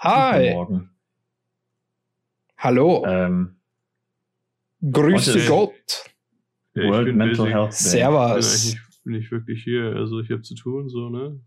[0.00, 0.42] Hi.
[0.42, 0.90] Guten Morgen.
[2.58, 3.04] Hallo.
[3.06, 3.56] Ähm,
[4.82, 6.04] Grüße heute- Gott.
[6.74, 7.50] Ja, ich World bin Mental busy.
[7.50, 7.76] Health Day.
[7.76, 8.64] Ich bin Servus.
[8.72, 9.96] eigentlich nicht wirklich hier.
[9.96, 11.40] Also ich habe zu tun, so, ne?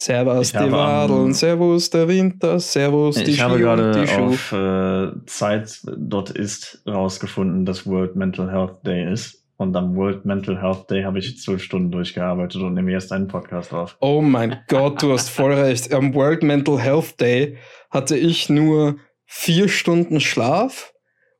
[0.00, 3.76] Servus Ich habe die am- Wadeln, Servus der Winter, Servus die Ich habe Ski und
[3.76, 4.22] gerade die Schuhe.
[4.24, 9.41] auf äh, Zeit.ist rausgefunden, dass World Mental Health Day ist.
[9.62, 13.28] Und am World Mental Health Day habe ich zwölf Stunden durchgearbeitet und nehme erst einen
[13.28, 13.96] Podcast auf.
[14.00, 15.94] Oh mein Gott, du hast voll recht.
[15.94, 17.58] Am World Mental Health Day
[17.88, 20.92] hatte ich nur vier Stunden Schlaf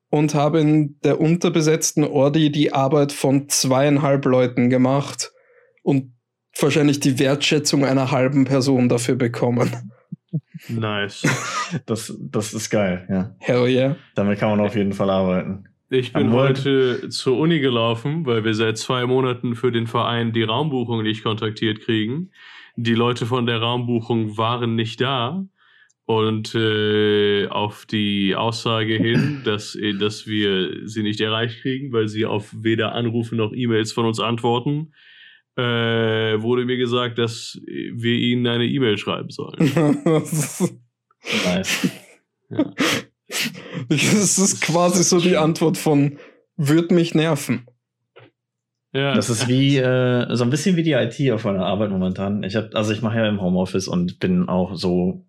[0.08, 5.32] und habe in der unterbesetzten Ordi die Arbeit von zweieinhalb Leuten gemacht
[5.82, 6.14] und
[6.58, 9.70] wahrscheinlich die Wertschätzung einer halben Person dafür bekommen.
[10.68, 11.24] Nice.
[11.86, 13.34] Das, das ist geil, ja.
[13.38, 13.96] Hell yeah.
[14.14, 15.64] Damit kann man auf jeden Fall arbeiten.
[15.92, 20.42] Ich bin heute zur Uni gelaufen, weil wir seit zwei Monaten für den Verein die
[20.42, 22.30] Raumbuchung nicht kontaktiert kriegen.
[22.76, 25.46] Die Leute von der Raumbuchung waren nicht da.
[26.06, 32.08] Und äh, auf die Aussage hin, dass, äh, dass wir sie nicht erreicht kriegen, weil
[32.08, 34.94] sie auf weder Anrufe noch E-Mails von uns antworten,
[35.56, 35.62] äh,
[36.40, 39.58] wurde mir gesagt, dass wir ihnen eine E-Mail schreiben sollen.
[41.44, 41.88] Nice.
[42.50, 42.72] Ja.
[43.88, 46.18] Das ist quasi so die Antwort von
[46.56, 47.66] wird mich nerven.
[48.92, 49.14] Ja.
[49.14, 52.42] Das ist wie äh, so ein bisschen wie die IT auf meiner Arbeit momentan.
[52.42, 55.24] Ich hab, also ich mache ja im Homeoffice und bin auch so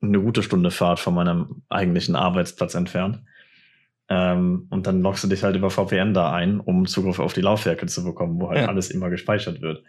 [0.00, 3.20] eine gute Stunde Fahrt von meinem eigentlichen Arbeitsplatz entfernt.
[4.08, 7.40] Ähm, und dann loggst du dich halt über VPN da ein, um Zugriff auf die
[7.40, 8.68] Laufwerke zu bekommen, wo halt Ja.
[8.68, 9.82] alles immer gespeichert wird.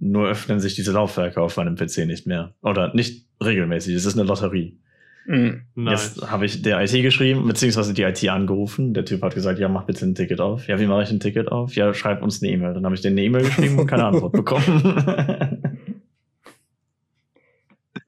[0.00, 2.54] Nur öffnen sich diese Laufwerke auf meinem PC nicht mehr.
[2.62, 3.94] Oder nicht regelmäßig.
[3.94, 4.80] Es ist eine Lotterie.
[5.26, 5.62] Mhm.
[5.74, 6.16] nice.
[6.16, 8.94] Jetzt habe ich der IT geschrieben, beziehungsweise die IT angerufen.
[8.94, 10.66] Der Typ hat gesagt, ja, mach bitte ein Ticket auf.
[10.66, 11.74] Ja, wie mache ich ein Ticket auf?
[11.76, 12.74] Ja, schreib uns eine E-Mail.
[12.74, 15.62] Dann habe ich denen eine E-Mail geschrieben und keine Antwort bekommen.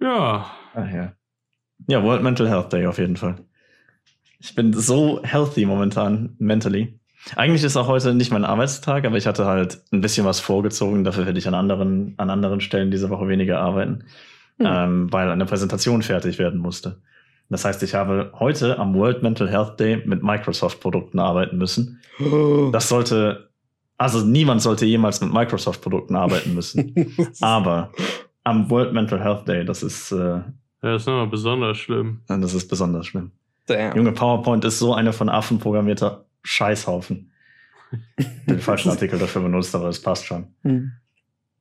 [0.03, 0.47] Ja.
[0.75, 1.13] Ach ja.
[1.89, 3.37] Ja, World Mental Health Day auf jeden Fall.
[4.41, 6.99] Ich bin so healthy momentan, mentally.
[7.37, 11.05] Eigentlich ist auch heute nicht mein Arbeitstag, aber ich hatte halt ein bisschen was vorgezogen.
[11.05, 14.05] Dafür werde ich an anderen, an anderen Stellen diese Woche weniger arbeiten,
[14.65, 14.73] Hm.
[15.05, 17.01] ähm, weil eine Präsentation fertig werden musste.
[17.49, 22.01] Das heißt, ich habe heute am World Mental Health Day mit Microsoft-Produkten arbeiten müssen.
[22.19, 22.71] Oh.
[22.73, 23.51] Das sollte,
[23.99, 26.95] also niemand sollte jemals mit Microsoft-Produkten arbeiten müssen.
[27.43, 27.93] Aber
[28.45, 30.41] am World Mental Health Day, das ist, äh,
[30.81, 32.21] Das ist nochmal besonders schlimm.
[32.27, 33.33] das ist besonders schlimm.
[33.67, 33.97] Damn.
[33.97, 37.31] Junge, PowerPoint ist so eine von Affen programmierter Scheißhaufen.
[38.47, 40.47] Den falschen Artikel dafür benutzt, aber es passt schon.
[40.63, 40.93] Hm.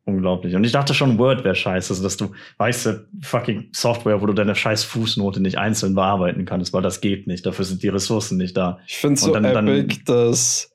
[0.06, 0.56] Unglaublich.
[0.56, 4.34] Und ich dachte schon, Word wäre scheiße, also dass du weiße fucking Software, wo du
[4.34, 7.45] deine scheiß Fußnote nicht einzeln bearbeiten kannst, weil das geht nicht.
[7.45, 8.79] Dafür sind die Ressourcen nicht da.
[8.88, 10.72] Ich finde es so dann- dann- epic, dass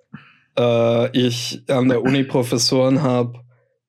[0.56, 3.40] äh, ich an der Uni Professoren habe,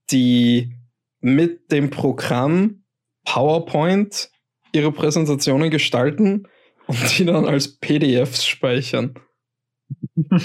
[0.09, 0.75] die
[1.21, 2.83] mit dem Programm
[3.25, 4.29] PowerPoint
[4.73, 6.47] ihre Präsentationen gestalten
[6.87, 9.13] und die dann als PDFs speichern.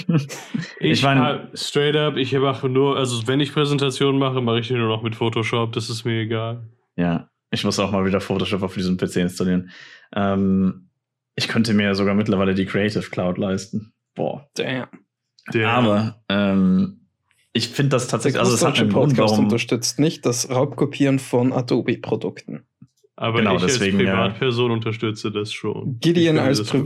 [0.79, 4.59] Ich, Ich mein- mein, straight up, ich mache nur, also wenn ich Präsentationen mache, mache
[4.59, 6.67] ich die nur noch mit Photoshop, das ist mir egal.
[6.95, 9.69] Ja, ich muss auch mal wieder Photoshop auf diesem PC installieren.
[10.15, 10.89] Ähm,
[11.35, 13.93] ich könnte mir sogar mittlerweile die Creative Cloud leisten.
[14.15, 14.47] Boah.
[14.55, 14.87] Damn.
[15.53, 17.07] Der, Aber ähm,
[17.51, 19.45] ich finde das tatsächlich, also es hat einen Grund, Podcast warum.
[19.45, 22.63] unterstützt nicht das Raubkopieren von Adobe-Produkten.
[23.15, 24.13] aber genau, ich deswegen, als ja.
[24.13, 25.99] Privatperson unterstütze das schon.
[25.99, 26.81] Gideon als das gut.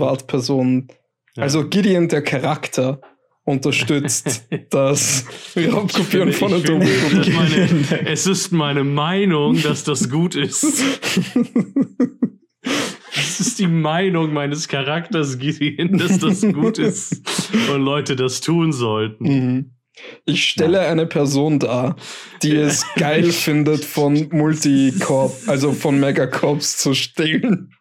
[1.37, 1.43] Ja.
[1.43, 2.99] also Gideon der Charakter,
[3.47, 5.25] unterstützt das
[5.55, 10.65] Raubkopieren von ist meine, es ist meine Meinung, dass das gut ist.
[13.19, 17.21] Es ist die Meinung meines Charakters, Gideon, dass das gut ist
[17.71, 19.23] und Leute das tun sollten.
[19.23, 19.71] Mhm.
[20.25, 21.95] Ich stelle eine Person dar,
[22.43, 27.73] die es geil findet, von Multicorp, also von Megacorps zu stehlen.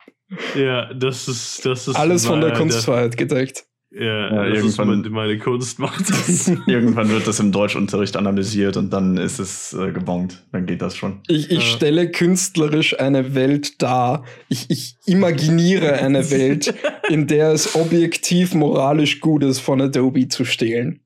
[0.56, 3.64] Ja, das ist, das ist Alles von der Kunstfreiheit gedeckt.
[3.92, 6.48] Ja, Ja, das ist irgendwann- meine, meine Kunst macht das.
[6.66, 10.44] Irgendwann wird das im Deutschunterricht analysiert und dann ist es äh, gebongt.
[10.52, 11.20] Dann geht das schon.
[11.28, 11.76] Ich, ich Ja.
[11.76, 14.24] stelle künstlerisch eine Welt dar.
[14.48, 16.74] Ich, ich imaginiere eine Welt,
[17.08, 21.00] in der es objektiv moralisch gut ist, von Adobe zu stehlen.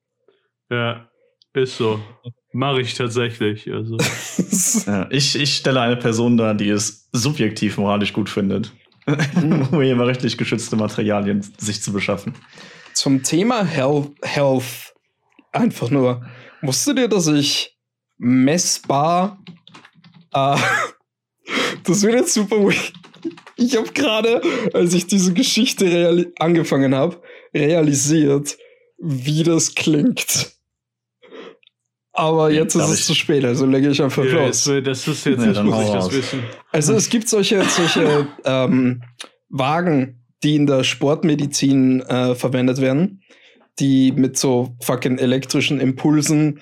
[0.70, 1.08] Ja,
[1.52, 2.00] ist so.
[2.52, 3.70] Mache ich tatsächlich.
[3.70, 3.98] Also.
[4.86, 8.72] Ja, ich, ich stelle eine Person dar, die es subjektiv moralisch gut findet,
[9.72, 12.34] urheberrechtlich geschützte Materialien sich zu beschaffen.
[12.94, 14.94] Zum Thema Health, Health
[15.52, 16.26] einfach nur.
[16.62, 17.76] Wusstet ihr, dass ich
[18.18, 19.42] messbar.
[20.32, 20.56] Äh,
[21.84, 22.92] das wird jetzt super weird.
[23.56, 24.40] Ich habe gerade,
[24.72, 27.20] als ich diese Geschichte angefangen habe,
[27.54, 28.56] realisiert,
[28.98, 30.59] wie das klingt.
[32.20, 34.66] Aber jetzt Darf ist es zu spät, also lege ich einfach Ja, los.
[34.66, 36.42] jetzt, das ist jetzt, jetzt dann muss ich das wissen.
[36.70, 39.02] Also es gibt solche, solche ähm,
[39.48, 43.22] Wagen, die in der Sportmedizin äh, verwendet werden,
[43.78, 46.60] die mit so fucking elektrischen Impulsen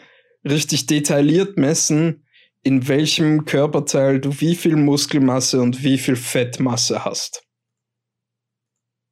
[0.49, 2.25] richtig detailliert messen,
[2.63, 7.43] in welchem Körperteil du wie viel Muskelmasse und wie viel Fettmasse hast.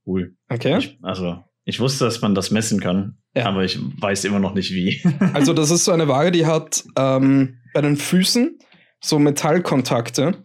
[0.07, 0.37] Cool.
[0.49, 0.79] Okay?
[0.79, 3.47] Ich, also, ich wusste, dass man das messen kann, Ja.
[3.47, 5.03] aber ich weiß immer noch nicht wie.
[5.35, 8.59] Also das ist so eine Waage, die hat ähm, bei den Füßen
[9.01, 10.39] so Metallkontakte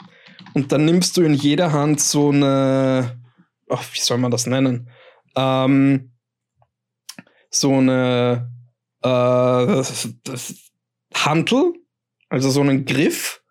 [0.54, 3.18] und dann nimmst du in jeder Hand so eine,
[3.70, 4.90] ach, wie soll man das nennen?
[5.38, 6.12] Ähm,
[7.50, 8.52] so eine
[9.04, 9.84] äh,
[11.14, 11.74] Hantel,
[12.30, 13.42] also so einen Griff,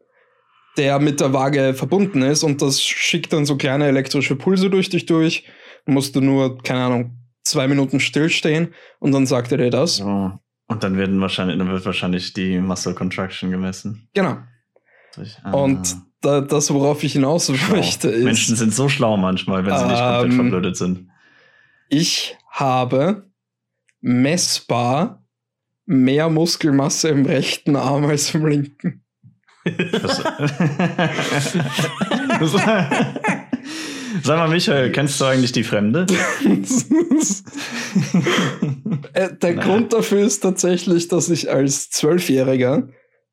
[0.77, 4.91] der mit der Waage verbunden ist und das schickt dann so kleine elektrische Pulse durch
[4.91, 5.45] dich durch.
[5.87, 9.97] Musst du nur, keine Ahnung, zwei Minuten stillstehen und dann sagt er dir das.
[9.97, 10.33] so.
[10.67, 14.09] Und dann werden wahrscheinlich, dann wird wahrscheinlich die Muscle Contraction gemessen.
[14.15, 14.39] Genau.
[15.17, 15.51] Durch- ah.
[15.51, 19.87] Und da, das, worauf ich hinaus möchte, ist, Menschen sind so schlau manchmal, wenn sie
[19.87, 21.09] nicht komplett Ähm, verblödet sind.
[21.89, 23.25] ich habe
[24.01, 25.25] messbar
[25.87, 29.03] mehr Muskelmasse im rechten Arm als im linken.
[32.39, 32.55] Das,
[34.23, 36.07] Sag mal, Michael, kennst du eigentlich die Fremde?
[39.12, 39.62] Äh, Der Na.
[39.62, 42.89] Grund dafür ist tatsächlich, dass ich als Zwölfjähriger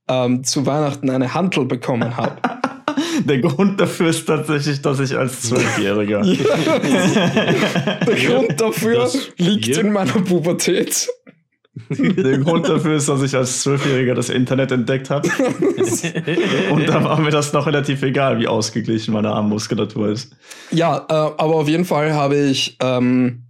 [0.07, 2.37] ähm, zu Weihnachten eine Hantel bekommen habe.
[3.25, 6.21] Der Grund dafür ist tatsächlich, dass ich als Zwölfjähriger.
[6.23, 9.79] Der Grund dafür Das liegt Bier?
[9.81, 11.07] in meiner Pubertät.
[11.89, 15.27] Der Grund dafür ist, dass ich als Zwölfjähriger das Internet entdeckt habe.
[16.71, 20.35] Und da war mir das noch relativ egal, wie ausgeglichen meine Armmuskulatur ist.
[20.71, 23.47] Ja, äh, aber auf jeden Fall habe ich, ähm,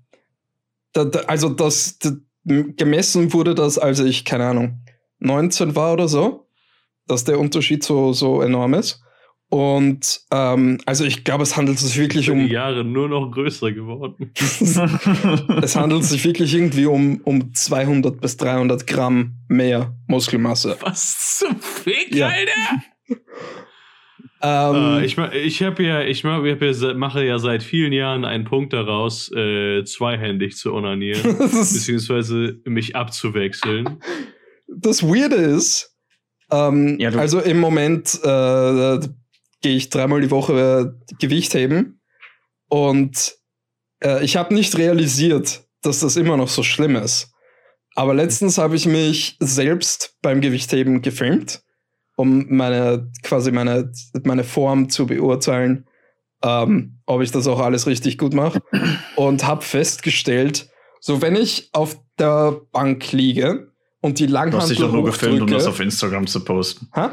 [0.94, 2.12] da, da, also das, da,
[2.44, 4.82] gemessen wurde das, als ich, keine Ahnung,
[5.20, 6.48] 19 war oder so,
[7.08, 9.02] dass der Unterschied so, so enorm ist.
[9.50, 13.32] Und ähm, also ich glaube, es handelt sich wirklich Über die um, Jahre nur noch
[13.32, 14.32] größer geworden.
[15.62, 20.76] es handelt sich wirklich irgendwie um, um 200 bis 300 Gramm mehr Muskelmasse.
[20.82, 22.28] Was zum Fick, Ja.
[22.28, 22.84] Alter?
[24.42, 27.64] Ähm, Äh, ich ich habe ja, ich, ma- ich hab ja, se- mache ja seit
[27.64, 33.98] vielen Jahren einen Punkt daraus, äh, zweihändig zu onanieren, beziehungsweise mich abzuwechseln.
[34.68, 35.96] das Weirde ist,
[36.52, 39.00] ähm, Ja, also im Moment äh,
[39.62, 42.02] gehe ich dreimal die Woche äh, Gewicht heben
[42.70, 43.36] und
[44.04, 47.32] äh, ich habe nicht realisiert, dass das immer noch so schlimm ist.
[47.96, 51.64] Aber letztens habe ich mich selbst beim Gewichtheben gefilmt,
[52.16, 53.92] um meine quasi meine,
[54.24, 55.88] meine Form zu beurteilen,
[56.44, 58.62] ähm, ob ich das auch alles richtig gut mache.
[59.16, 60.70] Und habe festgestellt,
[61.00, 63.72] so wenn ich auf der Bank liege
[64.02, 66.90] und die Du Langhantel hast dich doch nur gefilmt, um das auf Instagram zu posten.
[66.94, 67.08] Hä?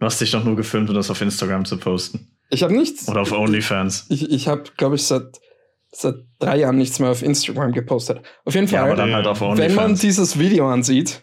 [0.00, 2.28] Du hast dich doch nur gefilmt, um das auf Instagram zu posten.
[2.48, 3.06] Ich habe nichts.
[3.08, 4.06] Oder auf OnlyFans.
[4.08, 5.38] Ich, ich habe, glaube ich, seit,
[5.92, 8.20] seit drei Jahren nichts mehr auf Instagram gepostet.
[8.44, 10.00] Auf jeden Ja, Fall, aber dann halt auf wenn man OnlyFans.
[10.00, 11.22] dieses Video ansieht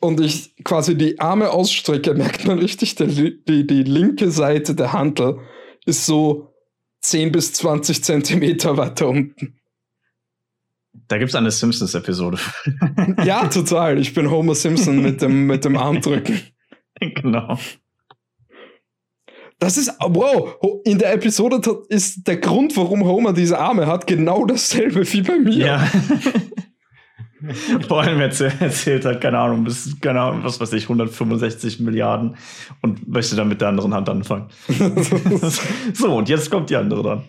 [0.00, 4.92] und ich quasi die Arme ausstrecke, merkt man richtig, li- die, die linke Seite der
[4.92, 5.40] Hantel
[5.84, 6.54] ist so
[7.00, 9.58] 10 bis 20 Zentimeter weiter unten.
[11.08, 12.38] Da gibt es eine Simpsons-Episode.
[13.24, 13.98] Ja, total.
[13.98, 16.40] Ich bin Homer Simpson mit dem, mit dem Armdrücken.
[17.14, 17.58] genau.
[19.58, 24.44] Das ist, wow, in der Episode ist der Grund, warum Homer diese Arme hat, genau
[24.44, 25.66] dasselbe wie bei mir.
[25.66, 25.86] Ja.
[27.88, 32.36] Vor allem erzählt, erzählt hat, keine Ahnung, bis, keine Ahnung, was weiß ich, 165 Milliarden
[32.82, 34.48] und möchte dann mit der anderen Hand anfangen.
[35.92, 37.24] so, und jetzt kommt die andere dann.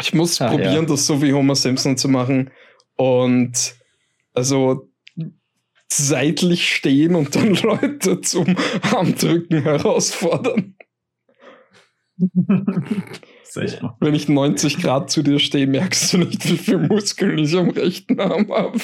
[0.00, 0.82] Ich muss Ah, probieren, ja.
[0.82, 2.50] das so wie Homer Simpson zu machen
[2.96, 3.76] und
[4.34, 4.90] also
[5.92, 10.74] seitlich stehen und dann Leute zum Armdrücken herausfordern.
[14.00, 17.70] Wenn ich 90 Grad zu dir stehe, merkst du nicht, wie viel Muskeln ich am
[17.70, 18.80] rechten Arm habe.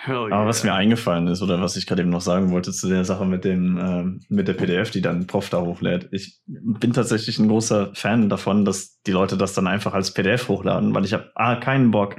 [0.00, 2.88] Hell Aber was mir eingefallen ist, oder was ich gerade eben noch sagen wollte zu
[2.88, 6.08] der Sache mit dem, ähm, mit der PDF, die dann Prof da hochlädt.
[6.12, 10.48] Ich bin tatsächlich ein großer Fan davon, dass die Leute das dann einfach als PDF
[10.48, 12.16] hochladen, weil ich habe A, keinen Bock,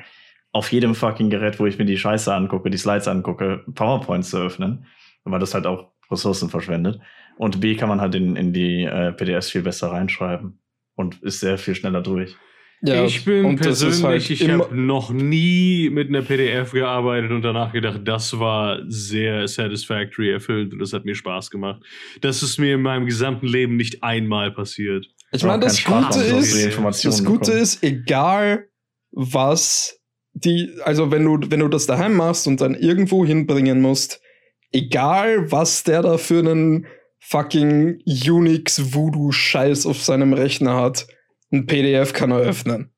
[0.51, 4.37] auf jedem fucking Gerät, wo ich mir die Scheiße angucke, die Slides angucke, PowerPoint zu
[4.37, 4.85] öffnen,
[5.23, 6.99] weil das halt auch Ressourcen verschwendet.
[7.37, 10.59] Und B, kann man halt in, in die äh, PDFs viel besser reinschreiben
[10.95, 12.35] und ist sehr viel schneller durch.
[12.81, 17.71] ja, ich bin persönlich, halt ich habe noch nie mit einer PDF gearbeitet und danach
[17.71, 21.81] gedacht, das war sehr satisfactory erfüllt und das hat mir Spaß gemacht.
[22.21, 25.05] Das ist mir in meinem gesamten Leben nicht einmal passiert.
[25.31, 27.61] Ich meine, das Gute ist, das Gute bekommen.
[27.61, 28.67] ist, egal
[29.11, 29.98] was
[30.33, 34.21] die, also wenn du, wenn du das daheim machst und dann irgendwo hinbringen musst,
[34.71, 36.87] egal was der da für einen
[37.19, 41.07] fucking Unix Voodoo Scheiß auf seinem Rechner hat,
[41.51, 42.91] ein PDF kann er öffnen.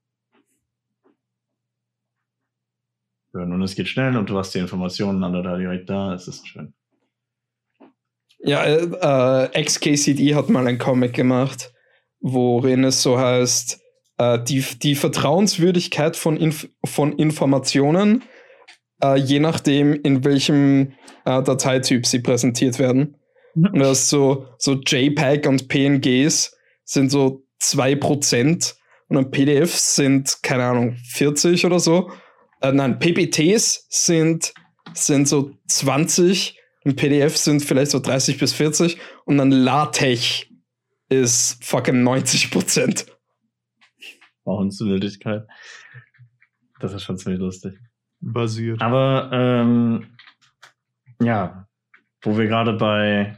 [3.31, 3.51] Schön.
[3.53, 6.13] Und es geht schnell und du hast die Informationen alle da direkt da.
[6.13, 6.73] Es ist schön.
[8.39, 11.71] Ja, äh, äh, XKCD hat mal einen Comic gemacht,
[12.19, 13.80] worin es so heißt,
[14.21, 18.23] äh, die, die Vertrauenswürdigkeit von, Inf von Informationen,
[19.03, 20.93] äh, je nachdem, in welchem
[21.25, 23.15] äh, Dateityp sie präsentiert werden.
[23.55, 28.75] Und das ist so, so JPEG und PNGs sind so 2%
[29.09, 32.11] und dann PDFs sind, keine Ahnung, 40 oder so.
[32.61, 34.53] Äh, nein, PPTs sind,
[34.93, 36.53] sind so 20%
[36.85, 40.45] und PDFs sind vielleicht so 30 bis 40 und dann LaTeX
[41.09, 43.05] ist fucking 90 Prozent.
[44.43, 45.47] Vertrauenswürdigkeit.
[46.79, 47.77] Das ist schon ziemlich lustig.
[48.19, 48.81] Basiert.
[48.81, 50.07] Aber ähm,
[51.21, 51.67] ja,
[52.21, 53.37] wo wir gerade bei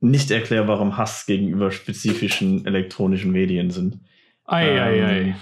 [0.00, 4.00] nicht erklärbarem Hass gegenüber spezifischen elektronischen Medien sind.
[4.44, 5.36] Ei, ei, Ähm, ei.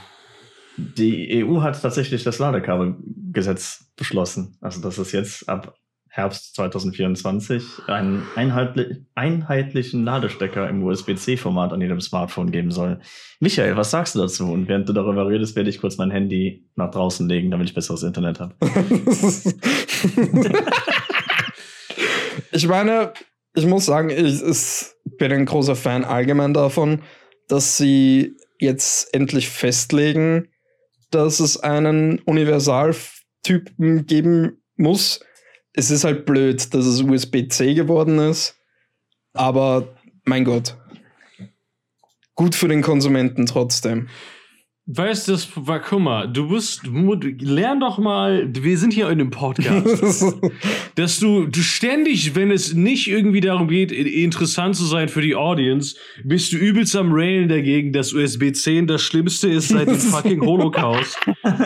[0.76, 4.57] Die EU hat tatsächlich das Ladekabelgesetz beschlossen.
[4.61, 5.75] Also, dass es jetzt ab
[6.14, 13.00] Herbst 2024 einen einheitli einheitlichen Ladestecker im USB-C-Format an jedem Smartphone geben soll.
[13.40, 14.52] Michael, was sagst du dazu?
[14.52, 17.75] Und während du darüber redest, werde ich kurz mein Handy nach draußen legen, damit ich
[17.75, 18.54] besseres Internet habe.
[22.52, 23.14] ich meine,
[23.54, 24.85] ich muss sagen, ich, ich
[25.16, 27.00] bin ein großer Fan allgemein davon,
[27.49, 30.49] dass sie jetzt endlich festlegen,
[31.11, 35.21] dass es einen Universaltypen geben muss.
[35.74, 38.56] Es ist halt blöd, dass es USB-C geworden ist,
[39.32, 40.76] aber mein Gott.
[42.34, 44.08] Gut für den Konsumenten trotzdem.
[44.86, 49.04] Weißt du, das war, guck mal, du bist, mu- lern doch mal, wir sind hier
[49.06, 50.24] in einem Podcast,
[50.96, 55.36] dass du, du ständig, wenn es nicht irgendwie darum geht, interessant zu sein für die
[55.36, 60.40] Audience, bist du übelst am Railen dagegen, dass USB-10 das Schlimmste ist seit dem fucking
[60.44, 61.16] Holocaust.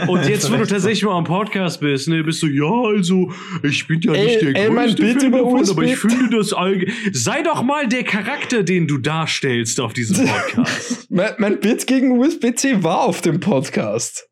[0.09, 3.33] Und jetzt, wo du tatsächlich mal am Podcast bist, ne, bist du, ja, also,
[3.63, 6.11] ich bin ja Ey, nicht der ey, größte Bild Fan davon, aber ich USB.
[6.13, 11.11] finde das allge Sei doch mal der Charakter, den du darstellst auf diesem Podcast.
[11.11, 14.29] mein, mein Bit gegen USB-C war auf dem Podcast.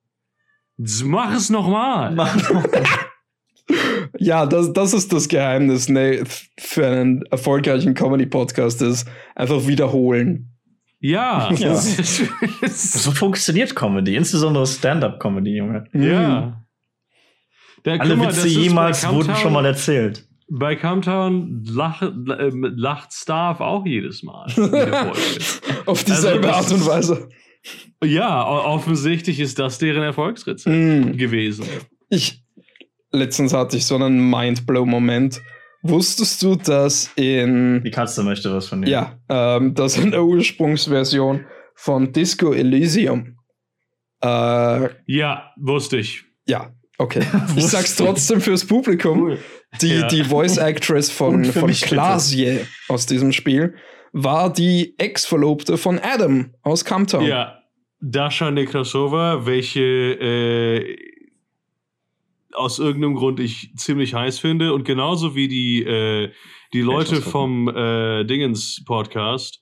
[0.76, 2.14] Mach es nochmal.
[4.18, 6.22] Ja, das, das ist das Geheimnis ne,
[6.58, 10.50] für einen erfolgreichen Comedy-Podcast, ist einfach wiederholen.
[11.00, 11.50] Ja.
[11.56, 11.74] Ja.
[12.68, 15.84] So funktioniert Comedy, insbesondere Stand-up-Comedy, Junge.
[15.94, 16.62] ja.
[17.84, 20.26] Da, Alle guck mal, Witze jemals wurden schon mal erzählt.
[20.50, 24.46] Bei Camptown lach, lacht Staff auch jedes Mal.
[25.86, 27.28] Auf dieselbe das Art und ist- Weise.
[28.02, 31.16] Ja, offensichtlich ist das deren Erfolgsrezept Mm.
[31.16, 31.64] gewesen.
[32.10, 32.42] Ich,
[33.12, 35.40] letztens hatte ich so einen Mindblow-Moment.
[35.82, 38.90] Wusstest du, dass in, Die Katze möchte was von dir.
[38.90, 41.44] ja, ähm, dass in der Ursprungsversion
[41.74, 43.36] von Disco Elysium,
[44.22, 46.24] äh, Ja, wusste ich.
[46.46, 47.22] ja, okay.
[47.56, 49.22] Ich sag's trotzdem fürs Publikum.
[49.22, 49.38] Cool.
[49.82, 50.06] Die, Ja.
[50.06, 51.70] die Voice Actress von, von.
[51.70, 53.74] Klaasje aus diesem Spiel
[54.14, 57.26] war die Ex-Verlobte von Adam aus Camptown.
[57.26, 57.58] Ja,
[58.00, 60.96] Dasha Nekrasova, welche äh,
[62.52, 66.30] aus irgendeinem Grund ich ziemlich heiß finde und genauso wie die, äh,
[66.72, 69.60] die Leute vom äh, Dingens-Podcast,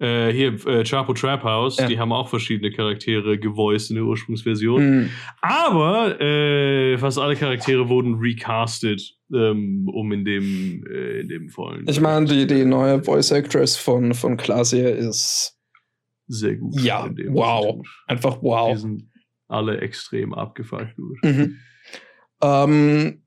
[0.00, 1.86] äh, hier äh, Chapo Trap House, Ja.
[1.86, 4.80] die haben auch verschiedene Charaktere gevoiced in der Ursprungsversion.
[4.82, 5.10] Hm.
[5.40, 11.86] Aber äh, fast alle Charaktere wurden recastet, ähm, um in dem, äh, in dem vollen.
[11.88, 15.58] Ich meine, die, die neue Voice Actress von, von Klaasje ist
[16.28, 16.80] Sehr gut.
[16.80, 17.84] Ja, wow.
[18.06, 18.78] einfach Die wow.
[18.78, 19.10] sind
[19.48, 20.96] alle extrem abgefuckt.
[21.22, 21.58] Mhm.
[22.42, 23.22] Ähm,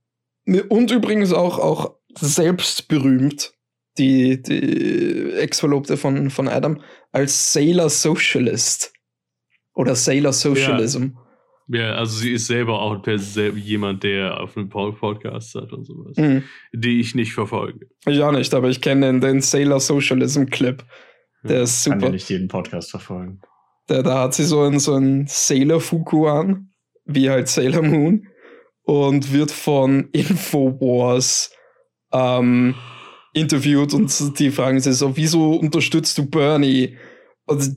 [0.69, 3.53] und übrigens auch, auch selbst berühmt,
[3.97, 8.93] die, die Ex-Verlobte von, von Adam, als Sailor Socialist.
[9.73, 11.03] Oder Sailor Socialism.
[11.03, 11.28] Ja,
[11.71, 13.05] also sie ist selber auch
[13.55, 16.43] jemand, der auf einem Pod- Podcast hat und sowas, Mhm.
[16.73, 17.87] die ich nicht verfolge.
[18.07, 20.83] Ich auch nicht, aber ich kenne den, den Sailor Socialism Clip.
[21.43, 22.11] Der ist Kann ja super.
[22.11, 23.39] nicht jeden Podcast verfolgen.
[23.87, 26.71] Da, da hat sie so einen, so einen Sailor Fuku an,
[27.05, 28.27] wie halt Sailor Moon,
[28.83, 31.51] und wird von Infowars
[32.11, 32.73] ähm,
[33.33, 36.97] interviewt und die fragen sie so, wieso unterstützt du Bernie?
[37.45, 37.71] Und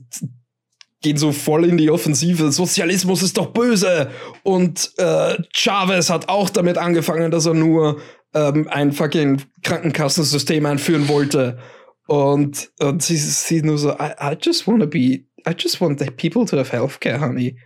[1.03, 4.09] gehen so voll in die Offensive, Sozialismus ist doch böse.
[4.41, 8.01] Und äh, Chavez hat auch damit angefangen, dass er nur
[8.33, 11.59] ähm, ein fucking Krankenkassensystem einführen wollte.
[12.07, 16.09] Und, und sie, sie nur so, I, I just wanna be, I just want the
[16.09, 17.57] people to have healthcare, honey.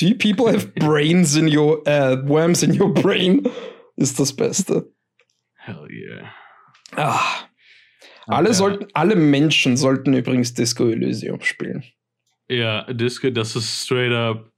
[0.00, 3.46] Do you people have brains in your, äh, worms in your brain?
[3.96, 4.90] Ist das Beste.
[5.54, 6.32] Hell yeah.
[6.96, 7.20] Ah.
[8.26, 8.54] Alle Ja.
[8.54, 11.84] sollten, alle Menschen sollten übrigens Disco Elysium spielen.
[12.52, 14.52] Ja, Disco, das ist straight up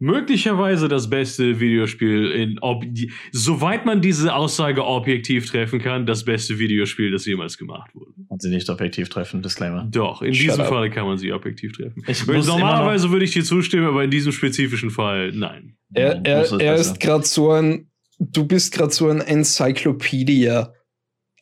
[0.00, 2.84] möglicherweise das beste Videospiel in ob,
[3.32, 8.12] soweit man diese Aussage objektiv treffen kann, das beste Videospiel, das jemals gemacht wurde.
[8.28, 9.86] Und sie nicht objektiv treffen, Disclaimer.
[9.90, 10.68] Doch, in Shut diesem up.
[10.68, 12.02] Falle kann man sie objektiv treffen.
[12.08, 15.76] Ich Weil muss immer Normalerweise würde ich dir zustimmen, aber in diesem spezifischen Fall nein.
[15.92, 20.64] Er, Ja, er, er ist gerade so ein, du bist gerade so ein Enzyklopädie,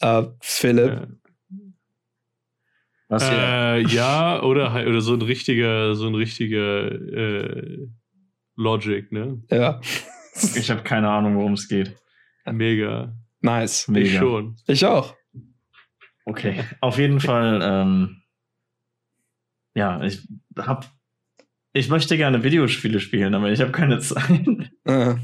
[0.00, 1.09] äh, Philipp.
[3.08, 3.38] Was hier?
[3.38, 7.86] Äh, ja, oder halt- oder so ein richtiger, so ein richtiger äh,
[8.56, 9.42] Logic, ne?
[9.50, 9.80] Ja.
[10.54, 11.96] Ich habe keine Ahnung, worum es geht.
[12.44, 13.16] Mega.
[13.40, 13.82] Nice.
[13.82, 14.18] Ich Mega.
[14.18, 14.56] schon.
[14.66, 15.14] Ich auch.
[16.24, 16.62] Okay.
[16.80, 18.22] Auf jeden Fall, ähm,
[19.74, 20.86] ja, ich hab.
[21.72, 24.40] Ich möchte gerne Videospiele spielen, aber ich habe keine Zeit.
[24.84, 25.14] Äh.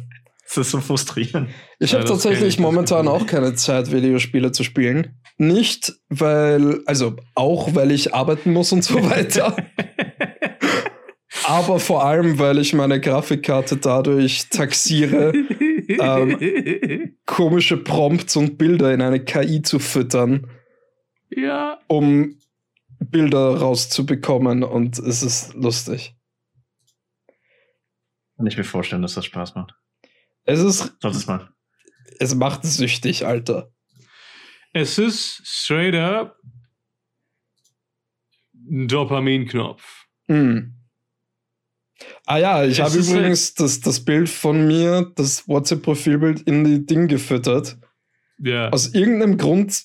[0.46, 1.48] Das ist so frustrierend.
[1.78, 5.20] Ich Ja, habe kenn tatsächlich ich, momentan auch keine Zeit, Videospiele zu spielen.
[5.36, 9.56] Nicht, weil, also auch, weil ich arbeiten muss und so weiter.
[11.44, 15.32] aber vor allem, weil ich meine Grafikkarte dadurch taxiere,
[15.86, 17.16] Ähm.
[17.26, 20.46] komische Prompts und Bilder in eine KI zu füttern,
[21.30, 21.78] ja.
[21.88, 22.38] um
[23.00, 24.62] Bilder rauszubekommen.
[24.62, 26.16] Und es ist lustig.
[28.36, 29.74] Kann ich mir vorstellen, dass das Spaß macht.
[30.44, 31.48] Es ist, Sollte es mal.
[32.18, 33.70] es macht süchtig, Alter.
[34.74, 36.36] Es ist straight up
[38.68, 40.06] ein Dopaminknopf.
[40.26, 40.74] Hm.
[42.26, 46.64] Ah ja, ich habe ist halt- übrigens das, das Bild von mir, das WhatsApp-Profilbild in
[46.64, 47.78] die Ding gefüttert.
[48.38, 48.70] Ja.
[48.70, 49.84] Aus irgendeinem Grund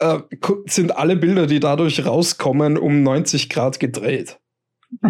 [0.00, 0.18] äh,
[0.66, 4.38] sind alle Bilder, die dadurch rauskommen, um 90 Grad gedreht.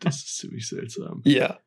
[0.00, 1.22] Das ist ziemlich seltsam.
[1.24, 1.60] Ja.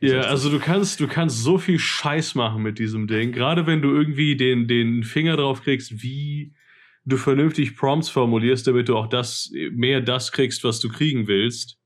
[0.00, 3.32] Ja, also du kannst, du kannst so viel Scheiß machen mit diesem Ding.
[3.32, 6.54] Gerade wenn du irgendwie den, den Finger drauf kriegst, wie
[7.04, 11.78] du vernünftig Prompts formulierst, damit du auch das, mehr das kriegst, was du kriegen willst.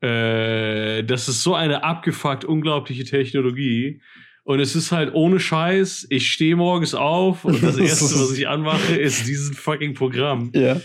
[0.00, 4.00] Äh, das ist so eine abgefuckt unglaubliche Technologie.
[4.42, 8.46] Und es ist halt ohne Scheiß, ich stehe morgens auf und das erste, was ich
[8.46, 10.50] anmache, ist dieses fucking Programm.
[10.54, 10.80] Ja.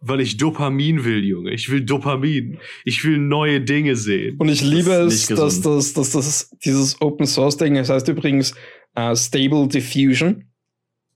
[0.00, 1.50] Weil ich Dopamin will, Junge.
[1.52, 2.58] Ich will Dopamin.
[2.84, 4.36] Ich will neue Dinge sehen.
[4.38, 8.54] Und ich liebe es, dass das, dass das dieses Open Source Ding, das heißt übrigens
[8.94, 10.44] äh, Stable Diffusion,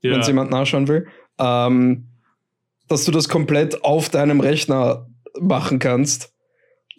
[0.03, 1.07] wenn es jemand nachschauen will,
[1.39, 2.09] ähm,
[2.89, 5.09] dass du das komplett auf deinem Rechner
[5.41, 6.33] machen kannst.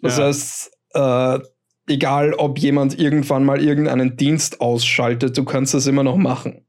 [0.02, 0.24] Das Ja.
[0.24, 1.38] heißt, äh,
[1.86, 6.64] egal ob jemand irgendwann mal irgendeinen Dienst ausschaltet, du kannst das immer noch machen.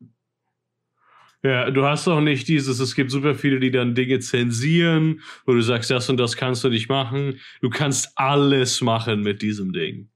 [1.45, 5.53] Ja, du hast auch nicht dieses, es gibt super viele, die dann Dinge zensieren, wo
[5.53, 7.39] du sagst, das und das kannst du nicht machen.
[7.61, 10.09] Du kannst alles machen mit diesem Ding.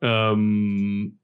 [0.00, 1.20] Ähm,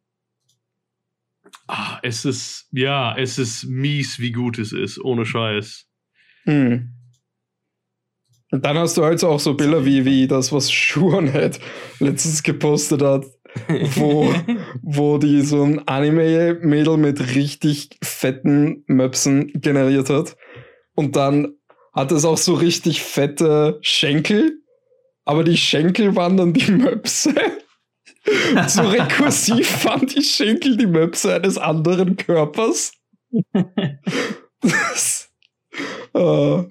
[1.67, 5.89] ah, es ist, ja, es ist mies, wie gut es ist, ohne Scheiß.
[6.45, 6.93] Hm.
[8.53, 11.59] Und dann hast du halt auch so Bilder wie, wie das, was Schuonhead
[11.99, 13.27] letztens gepostet hat,
[13.97, 14.33] wo,
[14.83, 20.37] wo die so ein Anime-Mädel mit richtig fetten Möpsen generiert hat.
[20.95, 21.55] Und dann
[21.93, 24.63] hat es auch so richtig fette Schenkel,
[25.25, 27.35] aber die Schenkel waren dann die Möpse.
[28.67, 32.93] so rekursiv waren die Schenkel die Möpse eines anderen Körpers.
[34.61, 35.31] das,
[36.15, 36.63] äh,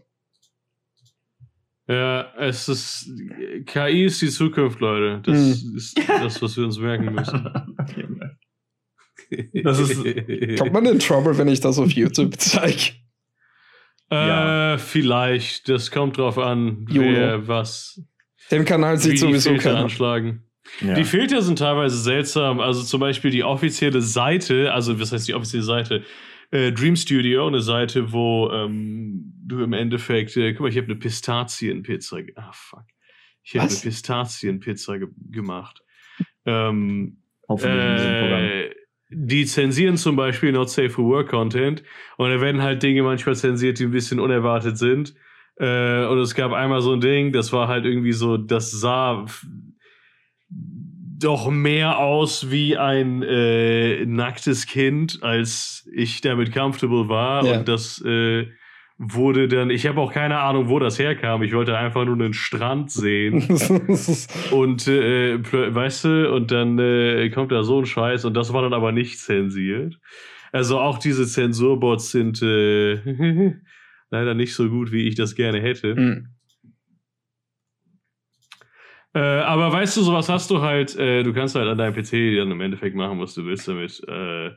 [1.87, 3.09] Ja, es ist,
[3.65, 5.21] KI ist die Zukunft, Leute.
[5.23, 7.49] Das ist das, was wir uns merken müssen.
[9.63, 12.93] Das ist- Kommt man in Trouble, wenn ich das auf YouTube zeige?
[14.09, 14.77] Äh, Ja.
[14.77, 15.67] vielleicht.
[15.67, 18.01] Das kommt drauf an, wer was,
[18.51, 19.79] Den Kanal sieht sowieso keiner.
[19.79, 20.43] anschlagen.
[20.81, 20.93] Ja.
[20.93, 22.59] Die Filter sind teilweise seltsam.
[22.61, 26.03] Also zum Beispiel die offizielle Seite, also was heißt die offizielle Seite?
[26.51, 30.87] Äh, Dream Studio, eine Seite, wo ähm, du im Endeffekt, äh, guck mal, ich habe
[30.87, 32.17] eine Pistazienpizza.
[32.35, 32.85] Ah, fuck.
[33.43, 33.77] Ich habe eine?
[33.77, 35.83] Pistazienpizza ge gemacht.
[36.45, 37.17] Ähm,
[37.49, 38.43] Hoffentlich in diesem Programm.
[38.43, 38.69] äh,
[39.09, 41.83] die zensieren zum Beispiel Not Safe for Work Content
[42.17, 45.15] und da werden halt Dinge manchmal zensiert, die ein bisschen unerwartet sind.
[45.57, 49.25] Äh, und es gab einmal so ein Ding, das war halt irgendwie so, das sah
[51.19, 57.45] doch mehr aus wie ein äh, nacktes Kind, als ich damit comfortable war.
[57.45, 57.57] Ja.
[57.57, 58.47] Und das äh,
[58.99, 61.41] wurde dann, ich habe auch keine Ahnung, wo das herkam.
[61.43, 63.41] Ich wollte einfach nur einen Strand sehen.
[64.51, 68.61] Und äh, weißt du, und dann äh, kommt da so ein Scheiß und das war
[68.61, 69.99] dann aber nicht zensiert.
[70.51, 72.95] Also auch diese Zensurbots sind äh,
[74.09, 75.95] leider nicht so gut, wie ich das gerne hätte.
[75.95, 76.36] Hm.
[79.17, 82.37] Äh, aber weißt du, sowas hast du halt, äh, du kannst halt an deinem PC
[82.37, 83.99] dann im Endeffekt machen, was du willst damit.
[84.07, 84.51] Äh,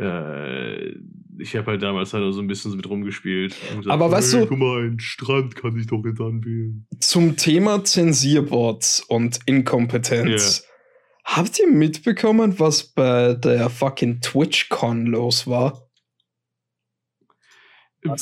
[0.00, 0.94] äh,
[1.40, 3.56] ich habe halt damals halt so ein bisschen mit rumgespielt.
[3.68, 6.86] Gesagt, aber weißt hey, du, guck mal, einen Strand kann ich doch jetzt anwählen.
[7.00, 10.62] Zum Thema Zensierbots und Inkompetenz.
[10.62, 11.36] Yeah.
[11.36, 15.84] Habt ihr mitbekommen, was bei der fucking TwitchCon los war?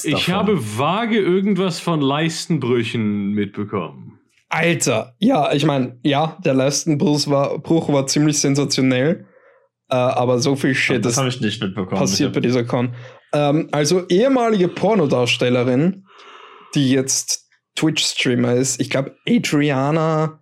[0.03, 4.19] ich habe vage irgendwas von Leistenbrüchen mitbekommen.
[4.49, 9.27] Alter, ja, ich meine, ja, der Leistenbruch war, Bruch war ziemlich sensationell.
[9.89, 12.01] Äh, aber so viel Shit das habe ich nicht mitbekommen.
[12.01, 12.95] passiert bei dieser Con.
[13.33, 16.05] Ähm, also ehemalige Pornodarstellerin,
[16.75, 20.41] die jetzt Twitch-Streamer ist, ich glaube Adriana